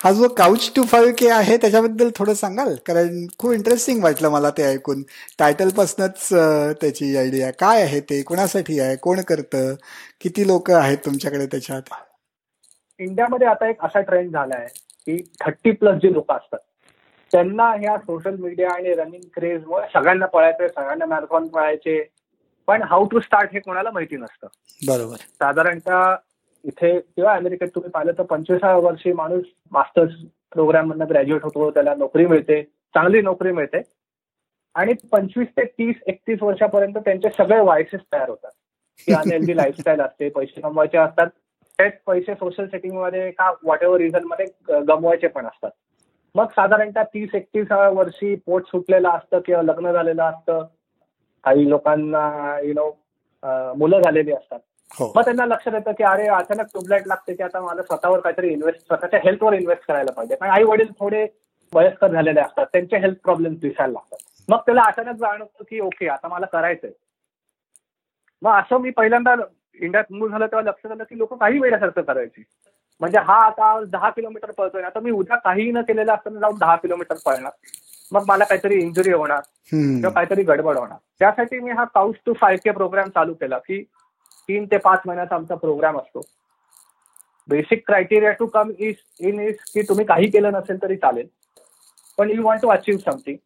हा 0.00 0.10
जो 0.12 0.28
काउच 0.38 0.70
टू 0.76 0.82
फाईव्ह 0.86 1.12
के 1.18 1.28
आहे 1.30 1.56
त्याच्याबद्दल 1.56 2.08
थोडं 2.16 2.34
सांगाल? 2.34 2.74
कारण 2.86 3.26
खूप 3.38 3.52
इंटरेस्टिंग 3.52 4.02
वाटलं 4.04 4.30
मला 4.30 4.50
ते 4.58 4.62
ऐकून. 4.62 5.02
टायटल 5.38 5.68
पासूनच 5.76 6.28
त्याची 6.80 7.16
आयडिया 7.16 7.50
काय 7.60 7.82
आहे 7.82 8.00
ते? 8.00 8.20
कोणासाठी 8.22 8.78
आहे? 8.80 8.96
कोण 8.96 9.20
करतं? 9.28 9.74
किती 10.20 10.46
लोक 10.46 10.70
आहेत 10.70 10.98
तुमच्याकडे 11.04 11.46
त्याच्यात? 11.46 11.94
इंडियामध्ये 13.00 13.46
आता 13.48 13.68
एक 13.68 13.84
असा 13.84 14.00
ट्रेंड 14.00 14.32
झाला 14.32 14.56
आहे 14.58 14.68
की 15.06 15.16
थर्टी 15.40 15.70
प्लस 15.70 15.94
जे 16.02 16.12
लोक 16.12 16.32
असतात 16.32 16.58
त्यांना 17.32 17.68
ह्या 17.70 17.96
सोशल 17.98 18.36
मीडिया 18.40 18.68
आणि 18.74 18.92
रनिंग 18.94 19.22
क्रेजमुळे 19.34 19.86
सगळ्यांना 19.94 20.26
पळायचंय 20.26 20.68
सगळ्यांना 20.68 21.06
मॅरेथॉन 21.06 21.46
पळायचे. 21.48 22.02
पण 22.68 22.82
हाऊ 22.82 23.06
टू 23.06 23.20
स्टार्ट 23.20 23.50
हे 23.52 23.60
कोणाला 23.60 23.90
माहिती 23.90 24.16
नसतं. 24.16 24.46
बरोबर. 24.86 25.16
साधारणतः 25.16 26.14
इथे 26.64 27.00
किंवा 27.00 27.34
अमेरिकेत 27.34 27.68
तुम्ही 27.74 27.90
पाहिलं 27.90 28.12
तर 28.18 28.22
पंचवीसाव्या 28.22 28.90
वर्षी 28.90 29.12
माणूस 29.12 29.44
मास्टर्स 29.70 30.12
प्रोग्राम 30.52 30.86
मधनं 30.88 31.08
ग्रॅज्युएट 31.08 31.42
होतो 31.42 31.70
त्याला 31.70 31.94
नोकरी 31.94 32.26
मिळते 32.26 32.62
चांगली 32.62 33.20
नोकरी 33.20 33.52
मिळते. 33.52 33.82
आणि 34.74 34.92
पंचवीस 35.12 35.48
ते 35.48 35.64
तीस 35.64 35.96
एकतीस 36.06 36.42
वर्षापर्यंत 36.42 36.94
त्यांचे 36.94 37.28
सगळे 37.30 37.60
वायसेस 37.60 38.00
तयार 38.12 38.28
होतात. 38.28 38.50
की 39.06 39.12
अनहेल्दी 39.12 39.56
लाईफस्टाईल 39.56 40.00
असते 40.00 40.28
पैसे 40.28 40.60
कमवायचे 40.60 40.98
असतात. 40.98 41.26
तेच 41.78 41.92
पैसे 42.06 42.34
सोशल 42.34 42.66
सेटिंगमध्ये 42.66 43.30
का 43.30 43.52
वॉट 43.64 43.82
एव्हर 43.82 44.00
रिझनमध्ये 44.00 44.46
गमवायचे 44.82 45.26
पण 45.26 45.46
असतात. 45.46 45.70
मग 46.34 46.46
साधारणतः 46.46 47.02
तीस 47.02 47.30
एकतीसाव्या 47.34 47.90
वर्षी 47.90 48.34
पोट 48.34 48.66
सुटलेलं 48.66 49.08
असतं 49.08 49.38
किंवा 49.38 49.62
लग्न 49.62 49.92
झालेलं 49.92 50.22
असतं. 50.22 50.66
काही 51.44 51.70
लोकांना 51.70 52.58
यु 52.62 52.72
नो 52.72 52.98
मुलं 53.76 54.00
झालेली 54.00 54.32
असतात. 54.32 54.58
मग 55.00 55.24
त्यांना 55.24 55.46
लक्षात 55.46 55.74
येतं 55.74 55.92
की 55.92 56.04
अरे 56.04 56.26
अचानक 56.28 56.66
ट्यूबलाईट 56.72 57.06
लागते 57.06 57.34
की 57.34 57.42
आता 57.42 57.60
मला 57.60 57.82
स्वतःवर 57.82 58.20
काहीतरी 58.20 58.48
इन्व्हेस्ट 58.48 58.86
स्वतःच्या 58.86 59.20
हेल्थवर 59.24 59.52
इन्व्हेस्ट 59.52 59.86
करायला 59.88 60.12
पाहिजे. 60.12 60.34
कारण 60.34 60.52
आई 60.52 60.62
वडील 60.62 60.90
थोडे 60.98 61.26
वयस्कर 61.72 62.12
झालेले 62.12 62.40
असतात 62.40 62.66
त्यांचे 62.72 62.96
हेल्थ 62.96 63.18
प्रॉब्लेम 63.24 63.54
दिसायला 63.54 63.92
लागतात. 63.92 64.18
मग 64.48 64.58
त्याला 64.66 64.82
अचानक 64.82 65.16
जाणवतं 65.16 65.64
की 65.70 65.80
ओके 65.80 66.08
आता 66.08 66.28
मला 66.28 66.46
करायचंय. 66.46 66.90
मग 68.42 68.52
असं 68.52 68.80
मी 68.80 68.90
पहिल्यांदा 68.90 69.34
इंडियात 69.80 70.12
मूळ 70.12 70.30
झालं 70.30 70.46
तेव्हा 70.46 70.62
लक्षात 70.62 70.92
आलं 70.92 71.04
की 71.04 71.18
लोक 71.18 71.34
काही 71.40 71.58
वेळासारखं 71.58 72.02
करायची. 72.02 72.42
म्हणजे 73.00 73.18
हा 73.18 73.36
आता 73.44 73.78
दहा 73.92 74.10
किलोमीटर 74.10 74.50
पळतोय 74.50 74.82
आता 74.82 75.00
मी 75.00 75.10
उद्या 75.10 75.36
काहीही 75.36 75.70
न 75.72 75.80
केलेलं 75.80 76.12
असताना 76.12 76.40
जाऊन 76.40 76.58
दहा 76.58 76.76
किलोमीटर 76.76 77.16
पळणार. 77.26 77.52
मग 78.12 78.24
मला 78.28 78.44
काहीतरी 78.44 78.74
इंजुरी 78.74 79.12
होणार 79.12 79.40
किंवा 79.70 80.10
काहीतरी 80.10 80.42
गडबड 80.42 80.76
होणार. 80.76 80.98
त्यासाठी 81.18 81.58
मी 81.60 81.70
हा 81.70 81.84
couch 81.84 82.16
to 82.26 82.32
five 82.32 82.60
K 82.64 82.70
programme 82.70 83.08
चालू 83.08 83.34
केला 83.34 83.58
की 83.58 83.84
तीन 84.48 84.64
ते 84.70 84.76
पाच 84.78 85.00
महिन्याचा 85.06 85.34
आमचा 85.34 85.54
प्रोग्राम 85.54 85.98
असतो. 85.98 86.20
Basic 87.48 87.86
criteria 87.86 88.30
to 88.32 88.46
come 88.46 88.70
is 88.78 88.94
in 89.28 89.40
is 89.40 89.56
की 89.72 89.82
तुम्ही 89.88 90.04
काही 90.06 90.30
केलं 90.30 90.52
नसेल 90.52 90.82
तरी 90.82 90.96
चालेल. 90.96 91.26
पण 92.18 92.30
you 92.30 92.42
want 92.42 92.62
to 92.62 92.68
achieve 92.70 93.00
something 93.10 93.36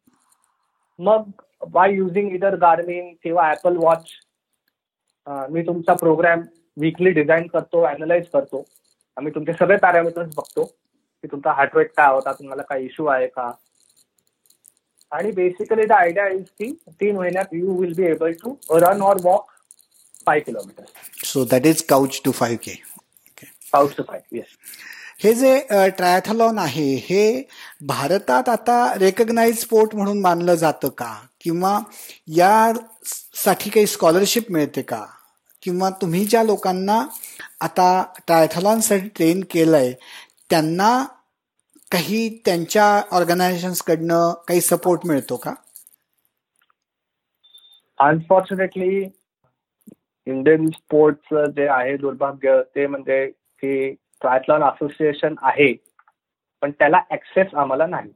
मग 0.99 1.29
बाय 1.71 1.93
युझिंग 1.93 2.31
इदर 2.35 2.55
गार्मिन 2.57 3.13
किंवा 3.23 3.49
ऍपल 3.51 3.77
वॉच 3.77 4.11
मी 5.49 5.61
तुमचा 5.67 5.93
प्रोग्राम 5.93 6.41
वीकली 6.77 7.11
डिझाईन 7.11 7.47
करतो 7.47 7.81
अॅनलाइज 7.85 8.27
करतो. 8.33 8.63
आम्ही 9.17 9.33
तुमचे 9.35 9.53
सगळे 9.53 9.77
पॅरामीटर्स 9.77 10.35
बघतो 10.35 10.63
की 10.63 11.27
तुमचा 11.31 11.51
हार्ट 11.53 11.75
रेट 11.77 11.91
काय 11.97 12.13
होता 12.13 12.31
तुम्हाला 12.33 12.61
काय 12.69 12.83
इश्यू 12.83 13.05
आहे 13.05 13.27
का? 13.27 13.51
आणि 15.11 15.31
बेसिकली 15.31 15.85
द 15.85 15.91
आयडिया 15.91 16.27
इज 16.27 16.49
की 16.59 16.71
तीन 16.99 17.17
महिन्यात 17.17 17.53
you 17.53 17.77
will 17.79 17.93
be 17.97 18.05
able 18.07 18.31
to 18.43 18.55
run 18.79 19.01
or 19.01 19.17
walk 19.23 19.51
five 20.27 20.39
kilometre 20.39 20.83
so 21.25 21.43
that 21.45 21.65
is 21.65 21.83
couch 21.83 22.21
to 22.25 22.31
five 22.31 22.57
K 22.63 22.75
couch 23.73 23.95
to 23.97 24.03
five 24.03 24.37
yes 24.37 24.57
हे 25.23 25.33
जे 25.33 25.59
ट्रायथलॉन 25.89 26.57
आहे 26.59 26.93
हे 26.95 27.43
भारतात 27.81 28.49
आता 28.49 28.93
रेकग्नाइज 28.99 29.59
स्पोर्ट 29.61 29.95
म्हणून 29.95 30.21
मानलं 30.21 30.55
जातं 30.55 30.89
का? 30.89 31.13
किंवा 31.41 31.79
यासाठी 32.27 33.69
काही 33.69 33.87
स्कॉलरशिप 33.87 34.51
मिळते 34.51 34.81
का? 34.81 35.05
किंवा 35.61 35.89
तुम्ही 36.01 36.25
ज्या 36.25 36.43
लोकांना 36.43 37.01
आता 37.61 37.89
ट्रायथलॉनसाठी 38.27 39.07
ट्रेन 39.07 39.43
केलंय 39.51 39.93
त्यांना 40.49 41.03
काही 41.91 42.27
त्यांच्या 42.45 42.85
ऑर्गनायझेशन्सकडनं 43.11 44.31
काही 44.47 44.61
सपोर्ट 44.61 45.05
मिळतो 45.05 45.35
का? 45.35 45.53
अनफॉर्च्युनेटली 47.99 49.05
इंडियन 50.29 50.67
स्पोर्ट्स 50.69 51.33
जे 51.55 51.67
आहे 51.67 51.95
दुर्भाग्य 51.97 52.61
ते 52.75 52.85
म्हणजे 52.87 53.25
की 53.27 53.91
ट्रायथलॉन 54.21 54.63
असोसिएशन 54.63 55.35
आहे 55.41 55.73
पण 56.61 56.71
त्याला 56.71 57.01
ऍक्सेस 57.11 57.53
आम्हाला 57.53 57.85
नाही. 57.87 58.11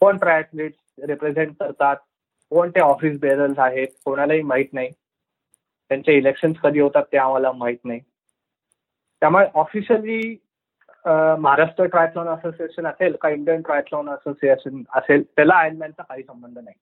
कोण 0.00 0.16
ट्रायथलीट 0.18 0.72
रिप्रेझेंट 1.06 1.52
करतात 1.60 1.96
कोण 2.52 2.70
ते 2.70 2.80
ऑफिस 2.80 3.18
बेरल्स 3.20 3.58
आहेत 3.58 3.88
कोणालाही 4.04 4.42
माहीत 4.42 4.72
नाही. 4.72 4.90
त्यांचे 5.90 6.16
इलेक्शन 6.18 6.52
कधी 6.62 6.80
होतात 6.80 7.04
ते 7.12 7.16
आम्हाला 7.18 7.52
माहीत 7.52 7.78
नाही. 7.84 8.00
त्यामुळे 9.22 9.46
ऑफिशियली 9.54 10.36
महाराष्ट्र 11.04 11.84
ट्रायथलॉन 11.84 12.28
असोसिएशन 12.28 12.86
असेल 12.86 13.16
का 13.20 13.28
इंडियन 13.28 13.62
ट्रायथलॉन 13.62 14.08
असोसिएशन 14.08 14.82
असेल 14.96 15.22
त्याला 15.36 15.54
आयर्नमॅनचा 15.54 16.02
काही 16.02 16.22
संबंध 16.22 16.58
नाही. 16.58 16.76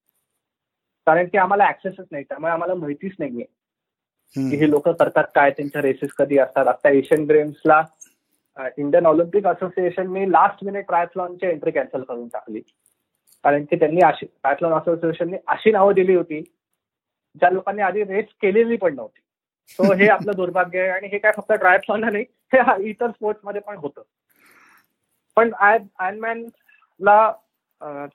कारण 1.07 1.27
की 1.29 1.39
आम्हाला 1.39 1.69
ऍक्सेसच 1.69 2.07
नाही 2.11 2.25
त्यामुळे 2.25 2.53
आम्हाला 2.53 2.75
माहितीच 2.75 3.15
नाहीये. 3.19 3.45
की 4.37 4.57
हे 4.57 4.71
लोक 4.71 4.89
करतात 4.89 5.25
काय 5.35 5.51
त्यांच्या 5.51 5.83
रेसेस 5.83 6.13
कधी 6.19 6.39
असतात. 6.39 6.67
आता 6.69 6.89
एशियन 6.89 7.25
गेम्सला 7.27 7.83
इंडियन 8.79 9.07
ऑलिम्पिक 9.07 9.47
असोसिएशनने 9.47 10.31
लास्ट 10.33 10.65
मिनिट 10.65 10.87
ट्रायथलॉनची 10.87 11.47
एंट्री 11.47 11.71
कॅन्सल 11.71 12.03
करून 12.03 12.27
टाकली. 12.29 12.61
कारण 13.45 13.65
की 13.65 13.77
त्यांनी 13.77 14.01
अशी 14.05 14.27
ट्रायथलॉन 14.27 14.73
असोसिएशनने 14.73 15.37
अशी 15.49 15.71
नावं 15.73 15.95
दिली 15.95 16.15
होती 16.15 16.41
ज्या 17.41 17.51
लोकांनी 17.51 17.83
आधी 17.83 18.03
रेस 18.05 18.25
केलेली 18.43 18.77
पण 18.77 18.95
नव्हती. 18.95 19.21
सो 19.79 19.93
हे 19.93 20.09
आपलं 20.11 20.33
दुर्भाग्य 20.37 20.81
आहे 20.81 20.91
आणि 20.91 21.09
हे 21.13 21.19
काय 21.19 21.33
फक्त 21.37 21.53
ट्रायथलॉन 21.53 22.01
नाही 22.01 22.25
हे 22.53 22.89
इतर 22.89 23.11
स्पोर्ट्समध्ये 23.11 23.61
पण 23.61 23.77
होतं. 23.77 24.03
पण 25.37 25.51
ला 27.01 27.33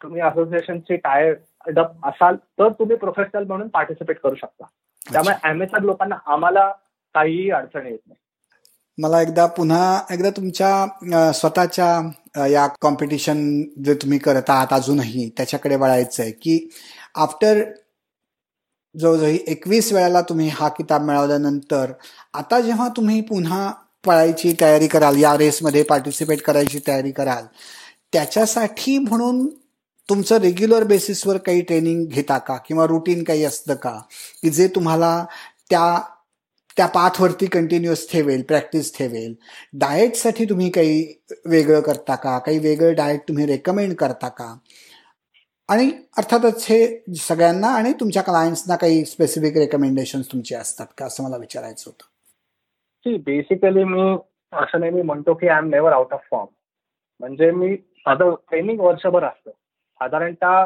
तुम्ही 0.01 0.21
असोसिएशनचे 0.21 0.95
टाय 0.95 1.33
डप 1.67 2.07
असाल 2.07 2.35
तर 2.59 2.71
तुम्ही 2.79 2.95
प्रोफेशनल 2.95 3.43
म्हणून 3.43 3.67
पार्टिसिपेट 3.67 4.19
करू 4.19 4.35
शकता. 4.35 4.65
त्यामुळे 5.05 5.35
एमएसआर 5.49 5.81
लोकांना 5.81 6.15
आम्हाला 6.25 6.69
काहीही 7.15 7.49
अडचण 7.51 7.85
येत 7.87 7.97
नाही. 8.07 8.19
मला 8.97 9.21
एकदा 9.21 9.45
पुन्हा 9.45 9.99
एकदा 10.11 10.29
तुमच्या 10.29 11.31
स्वतःच्या 11.33 12.45
या 12.47 12.65
कॉम्पिटिशन 12.81 13.39
जे 13.85 13.93
तुम्ही 13.93 14.19
करत 14.19 14.49
आहात 14.49 14.73
अजूनही 14.73 15.29
त्याच्याकडे 15.37 15.75
वळायचं 15.75 16.23
आहे 16.23 16.31
की 16.31 16.57
आफ्टर 17.15 17.61
जवळजवळ 18.95 19.35
एकवीस 19.47 19.91
वेळाला 19.93 20.21
तुम्ही 20.21 20.47
हा 20.49 20.67
किताब 20.69 21.01
मिळवल्यानंतर 21.01 21.91
आता 22.33 22.59
जेव्हा 22.61 22.87
तुम्ही 22.97 23.21
पुन्हा 23.21 23.71
पळायची 24.05 24.53
तयारी 24.61 24.87
कराल 24.87 25.17
या 25.17 25.37
रेसमध्ये 25.37 25.83
पार्टिसिपेट 25.83 26.41
करायची 26.41 26.79
तयारी 26.87 27.11
कराल 27.11 27.45
त्याच्यासाठी 28.13 28.97
म्हणून 28.97 29.47
तुमचं 30.09 30.37
रेग्युलर 30.37 30.83
बेसिसवर 30.83 31.37
काही 31.37 31.61
ट्रेनिंग 31.61 32.05
घेता 32.07 32.37
का? 32.37 32.57
किंवा 32.57 32.85
रुटीन 32.85 33.23
काही 33.23 33.43
असतं 33.43 33.73
का? 33.73 33.99
की 34.43 34.49
जे 34.49 34.67
तुम्हाला 34.67 35.25
त्या 35.69 36.01
त्या 36.77 36.85
पाथवरती 36.85 37.45
कंटिन्युअस 37.45 38.11
ठेवेल 38.11 38.41
प्रॅक्टिस 38.41 38.97
ठेवेल. 38.97 39.33
डाएटसाठी 39.73 40.45
तुम्ही 40.45 40.69
काही 40.69 41.21
वेगळं 41.45 41.79
करता 41.79 42.15
का? 42.15 42.39
काही 42.39 42.59
वेगळं 42.59 42.93
डाएट 42.93 43.19
तुम्ही 43.19 43.45
रेकमेंड 43.45 43.93
करता 43.93 44.27
का? 44.27 44.57
आणि 45.67 45.91
अर्थातच 46.17 46.65
हे 46.69 47.03
सगळ्यांना 47.15 47.67
आणि 47.67 47.93
तुमच्या 47.93 48.23
क्लायंट्सना 48.23 48.75
काही 48.75 49.05
स्पेसिफिक 49.05 49.57
रेकमेंडेशन 49.57 50.21
तुमचे 50.21 50.55
असतात 50.55 50.87
का? 50.97 51.05
असं 51.05 51.23
मला 51.23 51.37
विचारायचं 51.37 51.83
होतं. 51.85 52.15
बेसिकली 53.17 53.83
मी 53.83 54.17
असं 54.53 54.79
नाही 54.79 54.91
मी 54.91 55.01
म्हणतो 55.01 55.33
की 55.33 55.47
I 55.47 55.57
am 55.57 55.69
never 55.69 55.91
out 55.91 56.13
of 56.13 56.21
form 56.31 56.45
म्हणजे 57.19 57.51
मी 57.51 57.69
माझं 58.05 58.35
ट्रेनिंग 58.49 58.79
वर्षभर 58.79 59.23
असतं. 59.23 59.51
साधारणतः 60.01 60.65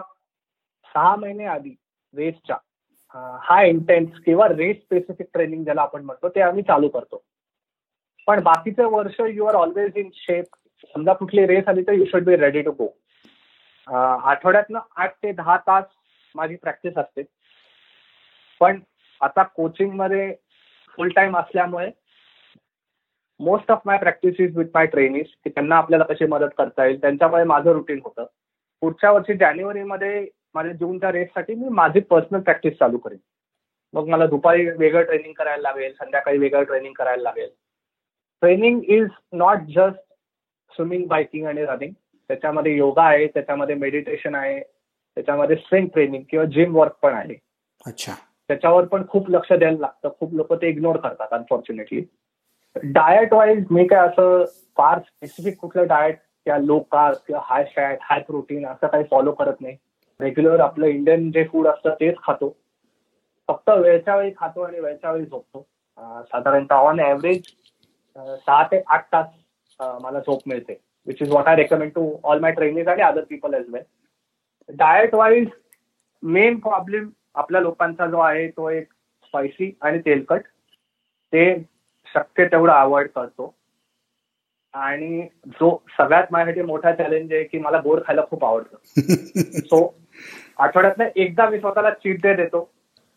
सहा 0.95 1.15
महिने 1.15 1.45
आधी 1.45 1.75
रेसच्या 2.13 2.55
हा 3.43 3.61
इंटेन्स 3.63 4.19
किंवा 4.25 4.47
रेस 4.47 4.77
स्पेसिफिक 4.77 5.27
ट्रेनिंग 5.33 5.63
ज्याला 5.63 5.81
आपण 5.81 6.03
म्हणतो 6.05 6.29
ते 6.29 6.41
आम्ही 6.41 6.63
चालू 6.63 6.87
करतो. 6.87 7.21
पण 8.27 8.41
बाकीचं 8.43 8.89
वर्ष 8.91 9.19
you 9.29 9.45
are 9.45 9.55
always 9.55 9.97
in 9.97 10.09
shape 10.13 10.55
समजा 10.95 11.13
कुठली 11.13 11.45
रेस 11.47 11.67
आली 11.67 11.81
तर 11.87 11.93
you 11.93 12.05
should 12.05 12.23
be 12.25 12.35
ready 12.37 12.61
to 12.61 12.71
go 12.71 12.87
आठवड्यातनं 13.87 14.79
आठ 14.95 15.15
ते 15.23 15.31
दहा 15.31 15.57
तास 15.57 15.85
माझी 16.35 16.55
प्रॅक्टिस 16.55 16.97
असते. 16.97 17.23
पण 18.61 18.79
आता 19.21 19.43
कोचिंगमध्ये 19.43 20.33
फुल 20.97 21.09
टाइम 21.15 21.37
असल्यामुळे 21.37 21.89
most 23.39 23.71
of 23.71 23.81
my 23.85 23.97
practice 23.97 24.39
is 24.39 24.57
with 24.57 24.65
my 24.73 24.85
trainees 24.85 25.27
की 25.43 25.49
त्यांना 25.49 25.75
आपल्याला 25.75 26.03
कशी 26.03 26.25
मदत 26.25 26.53
करता 26.57 26.85
येईल 26.85 27.01
त्यांच्यामुळे 27.01 27.43
माझं 27.43 27.71
रुटीन 27.71 27.99
होतं. 28.05 28.25
पुढच्या 28.81 29.11
वर्षी 29.11 29.33
जानेवारीमध्ये 29.33 30.27
माझ्या 30.53 30.73
जूनच्या 30.73 31.11
रेससाठी 31.11 31.55
मी 31.55 31.69
माझी 31.69 31.99
पर्सनल 31.99 32.41
प्रॅक्टिस 32.41 32.73
चालू 32.73 32.97
करेन. 32.97 33.17
मग 33.93 34.07
मला 34.07 34.25
दुपारी 34.27 34.69
वेगळं 34.69 35.03
ट्रेनिंग 35.03 35.33
करायला 35.33 35.61
लागेल 35.61 35.93
संध्याकाळी 35.93 36.37
वेगळं 36.37 36.63
ट्रेनिंग 36.63 36.93
करायला 36.93 37.23
लागेल. 37.23 37.49
Training 38.41 38.81
is 38.83 39.07
not 39.33 39.57
just 39.75 39.99
swimming 40.75 41.07
biking 41.07 41.45
आणि 41.47 41.65
रनिंग 41.65 41.93
त्याच्यामध्ये 42.29 42.75
योगा 42.75 43.03
आहे 43.03 43.27
त्याच्यामध्ये 43.27 43.75
मेडिटेशन 43.75 44.35
आहे 44.35 44.59
त्याच्यामध्ये 44.59 45.55
स्ट्रेंथ 45.55 45.87
ट्रेनिंग 45.93 46.23
किंवा 46.29 46.45
जिम 46.45 46.75
वर्क 46.75 46.93
पण 47.01 47.13
आहे. 47.13 47.35
अच्छा. 47.85 48.13
त्याच्यावर 48.47 48.85
पण 48.85 49.07
खूप 49.07 49.29
लक्ष 49.29 49.51
द्यायला 49.53 49.77
लागतं. 49.79 50.09
खूप 50.19 50.33
लोक 50.33 50.53
ते 50.53 50.69
इग्नोर 50.69 50.97
करतात 50.97 51.33
अनफॉर्च्युनेटली 51.33 52.01
डायट 52.75 53.33
वाईज 53.33 53.65
मी 53.71 53.87
काय 53.87 54.07
असं 54.07 54.43
फार 54.77 54.99
स्पेसिफिक 54.99 55.57
कुठलं 55.57 55.87
डायट 55.87 56.17
किंवा 56.49 56.65
लो 56.65 56.77
कार्ब 56.91 57.17
किंवा 57.27 57.41
हाय 57.45 57.63
फॅट 57.75 57.97
हाय 58.01 58.19
प्रोटीन 58.27 58.65
असं 58.67 58.87
काही 58.87 59.03
फॉलो 59.09 59.31
करत 59.31 59.59
नाही. 59.61 59.75
रेग्युलर 60.19 60.59
आपलं 60.59 60.85
इंडियन 60.85 61.29
जे 61.31 61.43
फूड 61.51 61.67
असतं 61.67 61.93
तेच 61.99 62.15
खातो. 62.23 62.49
फक्त 63.49 63.69
वेळच्या 63.69 64.15
वेळी 64.15 64.31
खातो 64.37 64.61
आणि 64.61 64.79
वेळच्या 64.79 65.11
वेळी 65.11 65.25
झोपतो. 65.25 65.61
साधारणतः 66.23 66.75
ऑन 66.75 66.99
ॲव्हरेज 66.99 67.41
सहा 68.15 68.63
ते 68.71 68.81
आठ 68.87 69.05
तास 69.13 69.27
मला 70.01 70.19
झोप 70.19 70.41
मिळते 70.47 70.77
which 71.07 71.21
is 71.21 71.31
what 71.31 71.47
I 71.47 71.55
recommend 71.55 71.91
to 71.95 72.09
all 72.23 72.39
my 72.39 72.51
training 72.51 72.87
आणि 72.87 73.01
other 73.01 73.23
people 73.29 73.53
as 73.53 73.69
well 73.73 73.83
diet 74.69 75.15
wise 75.15 75.47
main 76.23 76.59
problem 76.59 77.09
आपल्या 77.35 77.61
लोकांचा 77.61 78.07
जो 78.07 78.19
आहे 78.19 78.47
तो 78.47 78.69
एक 78.69 78.91
स्पायसी 79.25 79.71
आणि 79.81 79.99
तेलकट. 79.99 80.41
ते 81.33 81.53
शक्य 82.07 82.45
तेवढं 82.45 82.73
अवॉइड 82.73 83.09
करतो. 83.15 83.53
आणि 84.73 85.21
जो 85.47 85.83
सगळ्यात 85.97 86.23
माझ्यासाठी 86.31 86.61
मोठा 86.61 86.91
चॅलेंज 86.91 87.33
आहे 87.33 87.43
की 87.43 87.59
मला 87.59 87.79
गोड 87.83 87.99
खायला 88.07 88.21
खूप 88.29 88.45
आवडतं. 88.45 89.01
सो 89.59 89.95
आठवड्यात 90.57 91.11
एकदा 91.15 91.49
मी 91.49 91.59
स्वतःला 91.59 91.89
चीट 91.89 92.21
डे 92.23 92.33
देतो. 92.35 92.69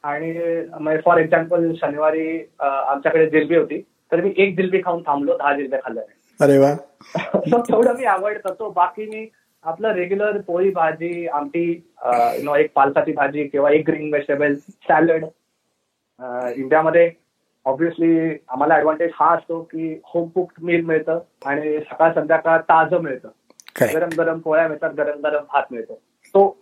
आणि 0.04 0.98
फॉर 1.04 1.18
एक्झाम्पल 1.18 1.72
शनिवारी 1.74 2.38
आमच्याकडे 2.60 3.26
जिलबी 3.30 3.56
होती. 3.56 3.80
तर 4.12 4.20
मी 4.20 4.32
एक 4.36 4.56
जिलबी 4.56 4.80
खाऊन 4.84 5.02
थांबलो 5.02 5.36
दहा 5.36 5.54
जिलब्या 5.56 5.78
खाल्ल्या 5.84 6.04
अरे 6.40 6.58
वा. 6.58 6.74
तेवढं 7.58 7.96
मी 7.96 8.04
अवॉइड 8.04 8.38
करतो. 8.38 8.70
बाकी 8.70 9.06
मी 9.06 9.26
आपलं 9.64 9.92
रेग्युलर 9.92 10.40
पोळी 10.40 10.70
भाजी 10.70 11.26
आमटी 11.26 11.82
नो 12.44 12.54
एक 12.54 12.70
पालकाची 12.74 13.12
भाजी 13.12 13.46
किंवा 13.48 13.70
एक 13.70 13.84
ग्रीन 13.86 14.08
व्हेजिटेबल 14.08 14.54
सॅलड 14.88 15.24
इंडियामध्ये 16.56 17.10
ऑब्व्हियसली 17.66 18.30
आम्हाला 18.48 18.76
ऍडव्हान्टेज 18.76 19.10
हा 19.14 19.34
असतो 19.34 19.60
की 19.62 19.92
होम 20.04 20.28
कुक 20.28 20.52
मील 20.60 20.84
मिळतं 20.84 21.18
आणि 21.46 21.78
सकाळ 21.80 22.12
संध्याकाळ 22.14 22.60
ताजं 22.68 23.00
मिळतं. 23.02 23.28
गरम 23.82 24.08
गरम 24.18 24.38
पोळ्या 24.38 24.66
मिळतात 24.68 24.90
गरम 24.96 25.20
गरम 25.22 25.44
भात 25.52 25.64
मिळतो. 25.70 25.94
तो 25.94 26.56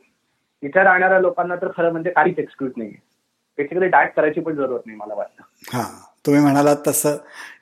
इथे 0.62 0.82
राहणाऱ्या 0.84 1.20
लोकांना 1.20 1.56
तर 1.56 1.68
खरं 1.76 1.92
म्हणजे 1.92 2.10
काहीच 2.10 2.38
एक्सक्यूज 2.38 2.72
नाही 2.76 2.90
बेसिकली 3.58 3.86
डाएट 3.88 4.14
करायची 4.16 4.40
पण 4.40 4.54
जरूरत 4.56 4.86
नाही 4.86 4.98
मला 4.98 5.14
वाटतं. 5.14 5.42
हा 5.72 5.82
तुम्ही 6.26 6.40
म्हणालात 6.42 6.76
तसं 6.86 7.16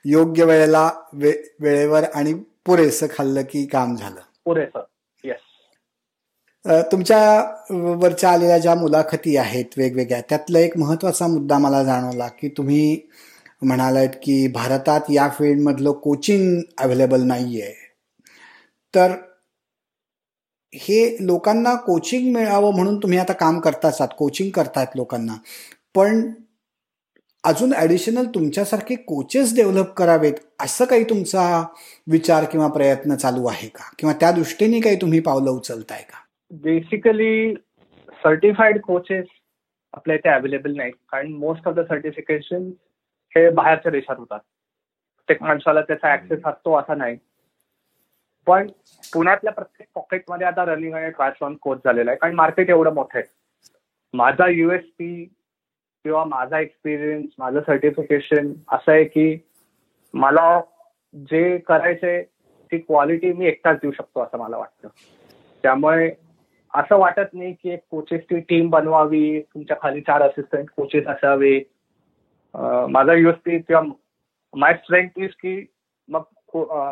योग्य 0.05 0.45
वेळेला 0.45 0.89
वेळेवर 1.13 2.03
आणि 2.13 2.33
पुरेसं 2.65 3.07
खाल्लं 3.11 3.41
की 3.51 3.65
काम 3.65 3.95
झालं. 3.95 4.19
पुरेसं 4.45 4.83
येस 5.23 6.81
तुमच्या 6.91 7.19
वरच्या 8.01 8.29
आलेल्या 8.31 8.57
ज्या 8.57 8.73
मुलाखती 8.75 9.35
आहेत 9.37 9.77
वेगवेगळ्या 9.77 10.21
त्यातला 10.29 10.59
एक 10.59 10.77
महत्त्वाचा 10.77 11.27
मुद्दा 11.27 11.57
मला 11.57 11.83
जाणवला 11.83 12.27
की 12.39 12.49
तुम्ही 12.57 12.99
म्हणालात 13.61 14.07
की 14.07 14.47
भारतात 14.47 15.01
या 15.09 15.29
फील्डमधलं 15.29 15.91
कोचिंग 15.91 16.61
अवेलेबल 16.77 17.21
नाही 17.21 17.61
आहे 17.61 17.89
तर 18.95 19.11
हे 20.73 21.17
लोकांना 21.21 21.75
कोचिंग 21.75 22.33
मिळावं 22.33 22.75
म्हणून 22.75 22.97
तुम्ही 22.97 23.17
आता 23.17 23.33
काम 23.33 23.59
करताच 23.59 24.01
आहात 24.01 24.15
कोचिंग 24.17 24.49
करतायत 24.49 24.87
लोकांना. 24.95 25.33
पण 25.95 26.31
अजून 27.43 27.73
ॲडिशनल 27.73 28.25
तुमच्यासारखे 28.25 28.95
कोचेस 28.95 29.55
डेव्हलप 29.55 29.93
करावेत 29.93 30.33
असं 30.59 30.85
काही 30.85 31.03
तुमचा 31.03 31.65
विचार 32.07 32.43
किंवा 32.43 32.67
प्रयत्न 32.67 33.15
चालू 33.15 33.45
आहे 33.45 33.67
का? 33.67 33.91
किंवा 33.99 34.13
त्या 34.13 34.31
दृष्टीने 34.31 34.79
काही 34.79 34.95
तुम्ही 34.95 35.19
पावलं 35.19 35.51
उचलताय 35.51 36.01
का? 36.01 36.17
बेसिकली 36.51 37.53
सर्टिफाईड 38.09 38.81
कोचेस 38.81 39.25
आपल्या 39.93 40.15
इथे 40.15 40.29
अवेलेबल 40.29 40.75
नाहीत. 40.75 40.93
कारण 40.93 41.31
मोस्ट 41.31 41.67
ऑफ 41.67 41.73
द 41.75 41.79
सर्टिफिकेशन 41.79 42.71
हे 43.35 43.49
बाहेरच्या 43.49 43.91
देशात 43.91 44.15
होतात. 44.19 44.39
प्रत्येक 44.39 45.43
माणसाला 45.43 45.81
त्याचा 45.81 46.13
ऍक्सेस 46.13 46.39
असतो 46.45 46.75
असा 46.75 46.95
नाही. 46.95 47.17
पण 48.47 48.67
पुण्यातल्या 49.13 49.53
प्रत्येक 49.53 49.89
पॉकेटमध्ये 49.95 50.47
आता 50.47 50.65
रनिंग 50.65 50.93
आणि 50.93 51.09
ट्रायथलॉन 51.09 51.55
कोच 51.55 51.77
झालेला 51.77 52.11
आहे. 52.11 52.17
कारण 52.17 52.35
मार्केट 52.35 52.69
एवढं 52.69 52.93
मोठं 52.93 53.19
आहे. 53.19 53.27
माझा 54.13 54.47
युएसपी 54.47 55.25
किंवा 56.03 56.25
माझा 56.25 56.59
एक्सपिरियन्स 56.59 57.25
माझं 57.37 57.59
सर्टिफिकेशन 57.59 58.53
असं 58.71 58.91
आहे 58.91 59.03
की 59.03 59.37
मला 60.13 60.61
जे 61.15 61.57
करायचंय 61.57 62.23
ती 62.71 62.77
क्वालिटी 62.77 63.33
मी 63.33 63.45
एकटाच 63.45 63.75
देऊ 63.75 63.91
शकतो 63.91 64.21
असं 64.21 64.37
मला 64.37 64.57
वाटतं. 64.57 64.87
त्यामुळे 65.63 66.11
असं 66.73 66.97
वाटत 66.97 67.33
नाही 67.33 67.53
की 67.53 67.69
एक 67.69 67.79
कोचेसची 67.91 68.39
टीम 68.39 68.69
बनवावी 68.69 69.41
तुमच्या 69.41 69.77
खाली 69.81 70.01
चार 70.01 70.21
असिस्टंट 70.21 70.69
कोचेस 70.69 71.07
असावे. 71.07 71.59
माझा 72.55 73.13
युएसपी 73.13 73.59
किंवा 73.59 73.81
माय 74.53 74.73
स्ट्रेंथ 74.73 75.19
इज 75.23 75.33
की 75.41 75.65
मग 76.09 76.23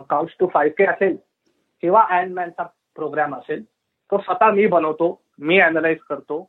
काउच 0.09 0.35
टू 0.39 0.47
फाईव्ह 0.53 0.73
के 0.77 0.85
असेल 0.85 1.15
किंवा 1.83 2.05
मॅनचा 2.29 2.63
प्रोग्राम 2.95 3.35
असेल 3.35 3.63
तो 4.11 4.17
स्वतः 4.17 4.51
मी 4.51 4.67
बनवतो 4.67 5.09
मी 5.39 5.59
अनालाइज 5.59 5.97
करतो 6.09 6.47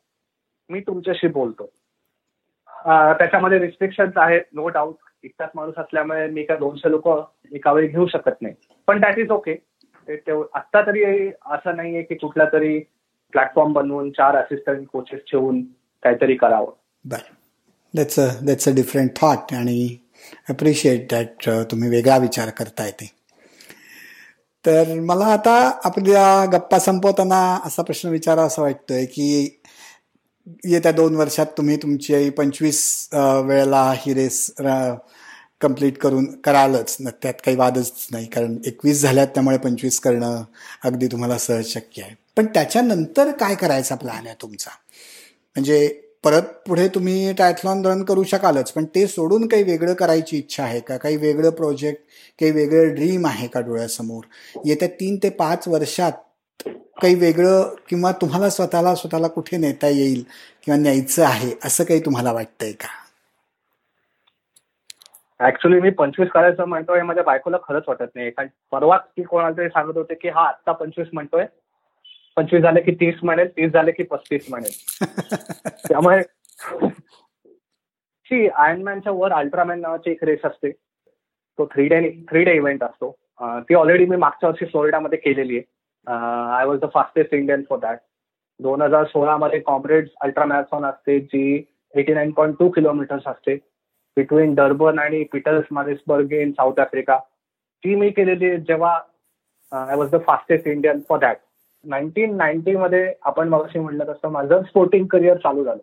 मी 0.71 0.81
तुमच्याशी 0.81 1.29
बोलतो. 1.29 1.65
त्याच्यामध्ये 3.19 3.59
रिस्ट्रिक्शन 3.59 4.11
आहेत 4.17 4.43
नो 4.55 4.69
डाऊट 4.69 4.97
एकटाच 5.25 5.51
माणूस 5.55 5.79
असल्यामुळे 5.79 6.27
मी 6.31 6.43
काय 6.45 6.57
दोनशे 6.57 6.91
लोक 6.91 7.09
एका 7.53 7.73
वेळी 7.73 7.87
घेऊ 7.87 8.07
शकत 8.07 8.43
नाही. 8.43 8.55
पण 8.89 9.01
दॅट 9.01 9.19
इज 9.19 9.31
ओके 9.31 9.57
आत्ता 10.55 10.81
तरी 10.87 11.03
असं 11.47 11.77
नाहीये 11.77 12.03
की 12.03 12.15
कुठला 12.15 12.45
तरी 12.53 12.79
प्लॅटफॉर्म 13.33 13.73
बनवून 13.73 14.11
चार 14.11 14.37
असिस्टंट 14.37 14.87
कोचेस 14.93 15.21
ठेवून 15.31 15.61
काहीतरी 16.03 16.37
करावं. 16.37 16.73
That's 17.99 18.19
a 18.21 18.27
that's 18.43 18.69
a 18.69 18.73
different 18.73 19.11
thought 19.17 19.55
आणि 19.55 19.89
अप्रिशिएट 20.51 21.07
दॅट 21.11 21.49
तुम्ही 21.71 21.89
वेगळा 21.89 22.17
विचार 22.19 22.51
करताय 22.51 22.91
ते. 22.91 23.11
तर 24.65 24.93
मला 25.01 25.25
आता 25.33 25.55
आपल्या 25.85 26.45
गप्पा 26.53 26.79
संपवताना 26.79 27.39
असा 27.67 27.83
प्रश्न 27.83 28.09
विचारा 28.09 28.43
असं 28.43 28.63
वाटतोय 28.63 29.05
की 29.07 29.29
येत्या 30.65 30.93
दोन 30.93 31.15
वर्षात 31.17 31.47
तुम्ही 31.59 31.77
तुमची 31.77 32.29
पंचवीस 32.31 33.09
वेळेला 33.15 33.83
ही 33.97 34.15
रेस 34.15 34.51
कंप्लीट 35.61 35.99
करून 35.99 36.27
करालच. 36.41 36.97
त्यात 37.01 37.35
काही 37.45 37.57
वादच 37.57 38.07
नाही 38.13 38.27
कारण 38.27 38.57
एकवीस 38.67 39.03
झाल्यात 39.03 39.27
त्यामुळे 39.27 39.59
पंचवीस 39.59 39.99
करणं 40.01 40.43
अगदी 40.85 41.07
तुम्हाला 41.07 41.39
सहज 41.39 41.67
शक्य 41.67 42.03
आहे. 42.03 42.15
पण 42.37 42.47
त्याच्यानंतर 42.55 43.31
काय 43.33 43.55
करायचा 43.55 43.95
प्लॅन 43.95 44.27
आहे 44.27 44.35
तुमचा? 44.43 44.71
म्हणजे 45.57 45.89
परत 46.25 46.43
पुढे 46.67 46.87
तुम्ही 46.89 47.33
टायथलॉन 47.33 47.85
रन 47.87 48.03
करू 48.05 48.23
शकालच 48.25 48.71
पण 48.73 48.85
ते 48.95 49.07
सोडून 49.07 49.47
काही 49.49 49.63
वेगळं 49.63 49.95
करायची 49.95 50.39
इच्छा 50.39 50.63
आहे 50.65 50.81
का? 50.81 50.97
काही 50.97 51.17
वेगळं 51.17 51.51
प्रोजेक्ट 51.51 52.01
काही 52.41 52.51
वेगळं 52.53 52.95
ड्रीम 52.95 53.27
आहे 53.27 53.47
का 53.49 53.61
डोळ्यासमोर? 53.61 54.25
येत्या 54.65 54.89
तीन 55.01 55.17
ते 55.23 55.31
पाच 55.31 55.69
वर्षात 55.69 56.13
काही 57.03 57.15
वेगळं 57.15 57.75
किंवा 57.89 58.13
तुम्हाला 58.13 58.49
स्वतःला 58.51 58.95
स्वतःला 58.95 59.29
कुठे 59.29 59.57
नेता 59.57 59.89
येईल 59.89 60.23
किंवा 60.65 60.79
न्यायचं 60.81 61.25
आहे 61.25 61.53
असं 61.65 61.85
काही 61.85 62.01
तुम्हाला 62.01 62.33
वाटतंय 62.33 62.73
का? 62.73 62.89
ऍक्च्युली 65.41 65.81
मी 65.81 65.91
पंचवीस 65.91 66.29
करायचं 66.29 66.65
म्हणतोय 66.65 67.03
माझ्या 67.03 67.23
बायकोला 67.25 67.57
खरंच 67.69 67.83
वाटत 67.89 68.15
नाही. 68.15 68.31
कारण 68.31 68.49
परवाच 68.73 69.01
ती 69.01 69.23
कोणाला 69.23 69.57
तरी 69.57 69.69
सांगत 69.69 69.97
होते 69.97 70.15
की 70.15 70.29
हा 70.29 70.47
आत्ता 70.49 70.73
पंचवीस 70.73 71.09
म्हणतोय 71.13 71.45
पंचवीस 72.39 72.63
झाले 72.63 72.81
की 72.81 72.93
तीस 72.95 73.15
म्हणेल 73.23 73.49
तीस 73.57 73.73
झाले 73.73 73.93
की 73.93 74.03
पस्तीस 74.03 74.47
म्हणेल. 74.51 74.73
त्यामुळे 75.89 76.23
आयनमॅनच्या 78.55 79.13
वर 79.13 79.33
अल्ट्रामॅन 79.33 79.81
नावाची 79.81 80.11
एक 80.11 80.25
रेस 80.25 80.45
असते. 80.45 80.71
तो 80.71 81.67
three 81.67 81.87
day 81.89 82.01
three 82.29 82.43
day 82.45 82.55
event 82.57 82.83
असतो. 82.85 83.11
ती 83.69 83.75
ऑलरेडी 83.75 84.07
मी 84.07 84.17
मागच्या 84.17 84.49
वर्षी 84.49 84.67
फ्लोरिडामध्ये 84.67 85.19
केलेली 85.19 85.59
आहे. 85.59 85.65
I 86.57 86.65
was 86.65 86.79
the 86.81 86.85
fastest 86.95 87.35
Indian 87.35 87.63
for 87.71 87.79
that 87.79 87.99
दोन 88.61 88.83
हजार 88.83 89.05
सोळामध्ये 89.05 89.59
कॉम्रेड्स 89.61 90.11
अल्ट्रा 90.21 90.45
मॅरेथॉन 90.45 90.85
असते 90.85 91.19
जी 91.21 91.63
eighty 91.95 92.15
nine 92.15 92.31
point 92.31 92.55
two 92.59 92.69
kilometres 92.69 93.27
असते. 93.27 93.55
बिटवीन 94.17 94.55
डर्बन 94.55 94.99
आणि 94.99 95.23
पीटर्स 95.33 95.65
मारिसबर्ग 95.71 96.33
इन 96.33 96.53
साऊथ 96.53 96.81
आफ्रिका 96.81 97.19
ती 97.85 97.95
मी 97.95 98.11
केलेली 98.11 98.57
जेव्हा 98.59 98.99
I 99.73 99.97
was 99.97 100.11
the 100.11 100.17
fastest 100.27 100.67
Indian 100.67 101.01
for 101.09 101.19
that 101.19 101.37
nineteen 101.89 102.37
ninety 102.37 102.77
मध्ये 102.77 103.13
आपण 103.23 103.49
मगाशी 103.49 103.79
म्हटलं 103.79 104.05
तसं 104.09 104.29
माझं 104.29 104.63
स्पोर्टिंग 104.63 105.07
करिअर 105.07 105.37
चालू 105.37 105.65
झालं. 105.65 105.81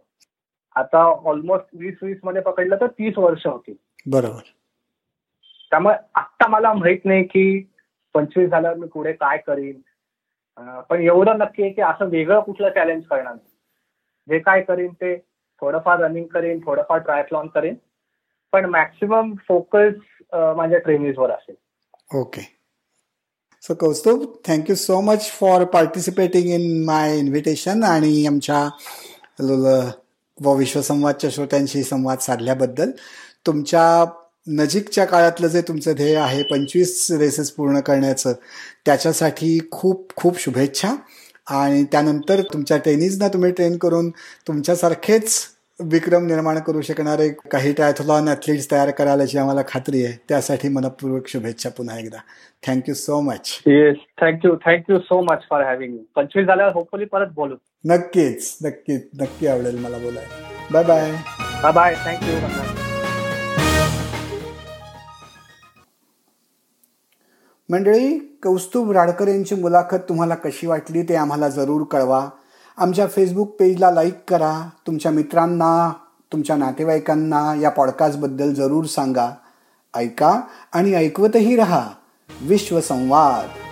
आता 0.76 1.04
ऑलमोस्ट 1.26 1.66
वीस 1.74 1.98
वीसमध्ये 2.02 2.42
पकडलं 2.42 2.76
तर 2.82 2.88
तीस 2.88 3.18
वर्ष 3.18 3.46
होती. 3.48 3.78
बरोबर. 4.08 4.42
त्यामुळे 5.72 5.96
आत्ता 6.16 6.48
मला 6.48 6.74
माहीत 6.74 7.06
नाही 7.06 7.24
की 7.24 7.72
पंचवीस 8.16 8.50
झाल्यावर 8.50 8.78
मी 8.78 8.88
पुढे 8.88 9.14
काय 9.14 9.38
करीन. 9.38 9.80
पण 10.90 11.02
एवढं 11.02 11.38
नक्की 11.38 11.64
आहे 11.64 11.72
की 11.72 11.82
असं 11.82 12.10
वेगळं 12.10 12.40
कुठलं 12.40 12.70
चॅलेंज 12.70 13.04
करणार 13.06 13.34
नाही. 13.34 13.50
जे 14.30 14.40
काय 14.40 14.62
करीन 14.62 14.94
ते 14.94 15.16
थोडंफार 15.62 16.00
रनिंग 16.00 16.26
करीन 16.26 16.60
थोडंफार 16.66 16.98
ट्रायथलॉन 16.98 17.48
करीन. 17.48 17.76
पण 18.54 18.66
मॅक्सिमम 18.66 19.34
फोकस 19.48 19.94
माझ्या 20.34 20.80
ट्रेनिंगवर 20.80 21.32
असेल. 21.32 21.56
Okay 22.20 22.42
so 23.68 23.74
Kaustubh 23.74 24.26
thank you 24.48 24.76
so 24.76 25.00
much 25.02 25.22
for 25.40 25.64
participating 25.64 26.50
in 26.50 26.84
my 26.84 27.18
invitation 27.20 27.84
आणि 27.84 28.26
आमच्या 28.26 28.70
व 30.42 30.54
विश्वसंवादच्या 30.54 31.30
श्रोत्यांशी 31.30 31.84
संवाद 31.84 32.18
साधल्याबद्दल. 32.18 32.92
तुमच्या 33.48 34.06
नजीकच्या 34.48 35.06
काळातलं 35.06 35.48
जे 35.48 35.62
तुमचं 35.62 35.94
ध्येय 35.96 36.16
आहे 36.16 36.44
पंचवीस 36.44 37.08
रेसेस 37.12 37.52
पूर्ण 37.52 37.80
करण्याचं 37.80 38.34
त्याच्यासाठी 38.86 39.58
खूप 39.72 40.16
खूप 40.16 40.40
शुभेच्छा. 40.40 40.96
आणि 41.48 41.84
त्यानंतर 41.84 42.42
तुमच्या 42.42 42.78
टेनिसना 42.78 43.28
तुम्ही 43.28 43.52
ट्रेन 43.52 43.78
करून 43.78 44.10
तुमच्यासारखेच 44.48 45.40
विक्रम 45.80 46.26
निर्माण 46.26 46.58
करू 46.68 46.82
शकणारे 46.82 47.28
काही 47.52 47.72
टायथलॉन 47.74 48.28
ॲथलीट्स 48.30 48.70
तयार 48.72 48.90
करायला 48.98 49.24
याची 49.24 49.38
आम्हाला 49.38 49.62
खात्री 49.68 50.04
आहे. 50.06 50.14
त्यासाठी 50.30 50.70
मनपूर्वक 50.70 51.28
शुभेच्छा 51.28 51.70
पुन्हा 51.78 51.98
एकदा. 52.00 52.18
Thank you 52.68 52.94
so 52.96 53.20
much 53.22 53.50
yes 53.68 53.98
thank you 54.22 54.56
thank you 54.66 55.00
so 55.00 55.20
much 55.24 55.44
for 55.50 55.64
having 55.64 55.98
पंचवीस 56.16 56.46
झाल्यावर 56.48 56.74
होपफुली 56.74 57.06
परत 57.06 57.34
बोलू. 57.36 57.56
नक्कीच 57.86 58.58
नक्कीच 58.66 59.08
नक्की 59.22 59.48
आवडेल 59.48 59.78
मला 59.80 59.98
बोलायला. 59.98 60.70
Bye 60.72 60.84
bye 60.84 61.12
bye 61.64 61.72
bye 61.72 61.96
thank you 62.06 62.40
मंडळी 67.70 68.18
कौस्तुभ 68.44 68.92
राडकर 68.92 69.28
यांची 69.28 69.56
मुलाखत 69.56 70.10
तुम्हाला 70.10 70.36
कशी 70.36 70.68
वाटली 70.68 71.02
ते 71.04 71.16
आम्हाला 71.16 71.50
जरूर 71.50 71.84
कळवा. 71.92 72.28
आमच्या 72.78 73.08
फेसबुक 73.08 73.50
पेजला 73.50 73.92
लाईक 73.92 74.16
करा. 74.28 74.70
तुमच्या 74.88 75.12
मित्रांना 75.12 75.94
तुमच्या 76.32 76.56
नातेवाईकांना 76.56 77.56
या 77.62 77.70
पॉडकास्टबद्दल 77.70 78.54
जरूर 78.54 78.86
सांगा. 78.86 79.30
ऐका 79.94 80.42
आणि 80.74 80.94
ऐकवतही 80.94 81.56
रहा. 81.56 81.90
विश्वसंवाद 82.42 83.65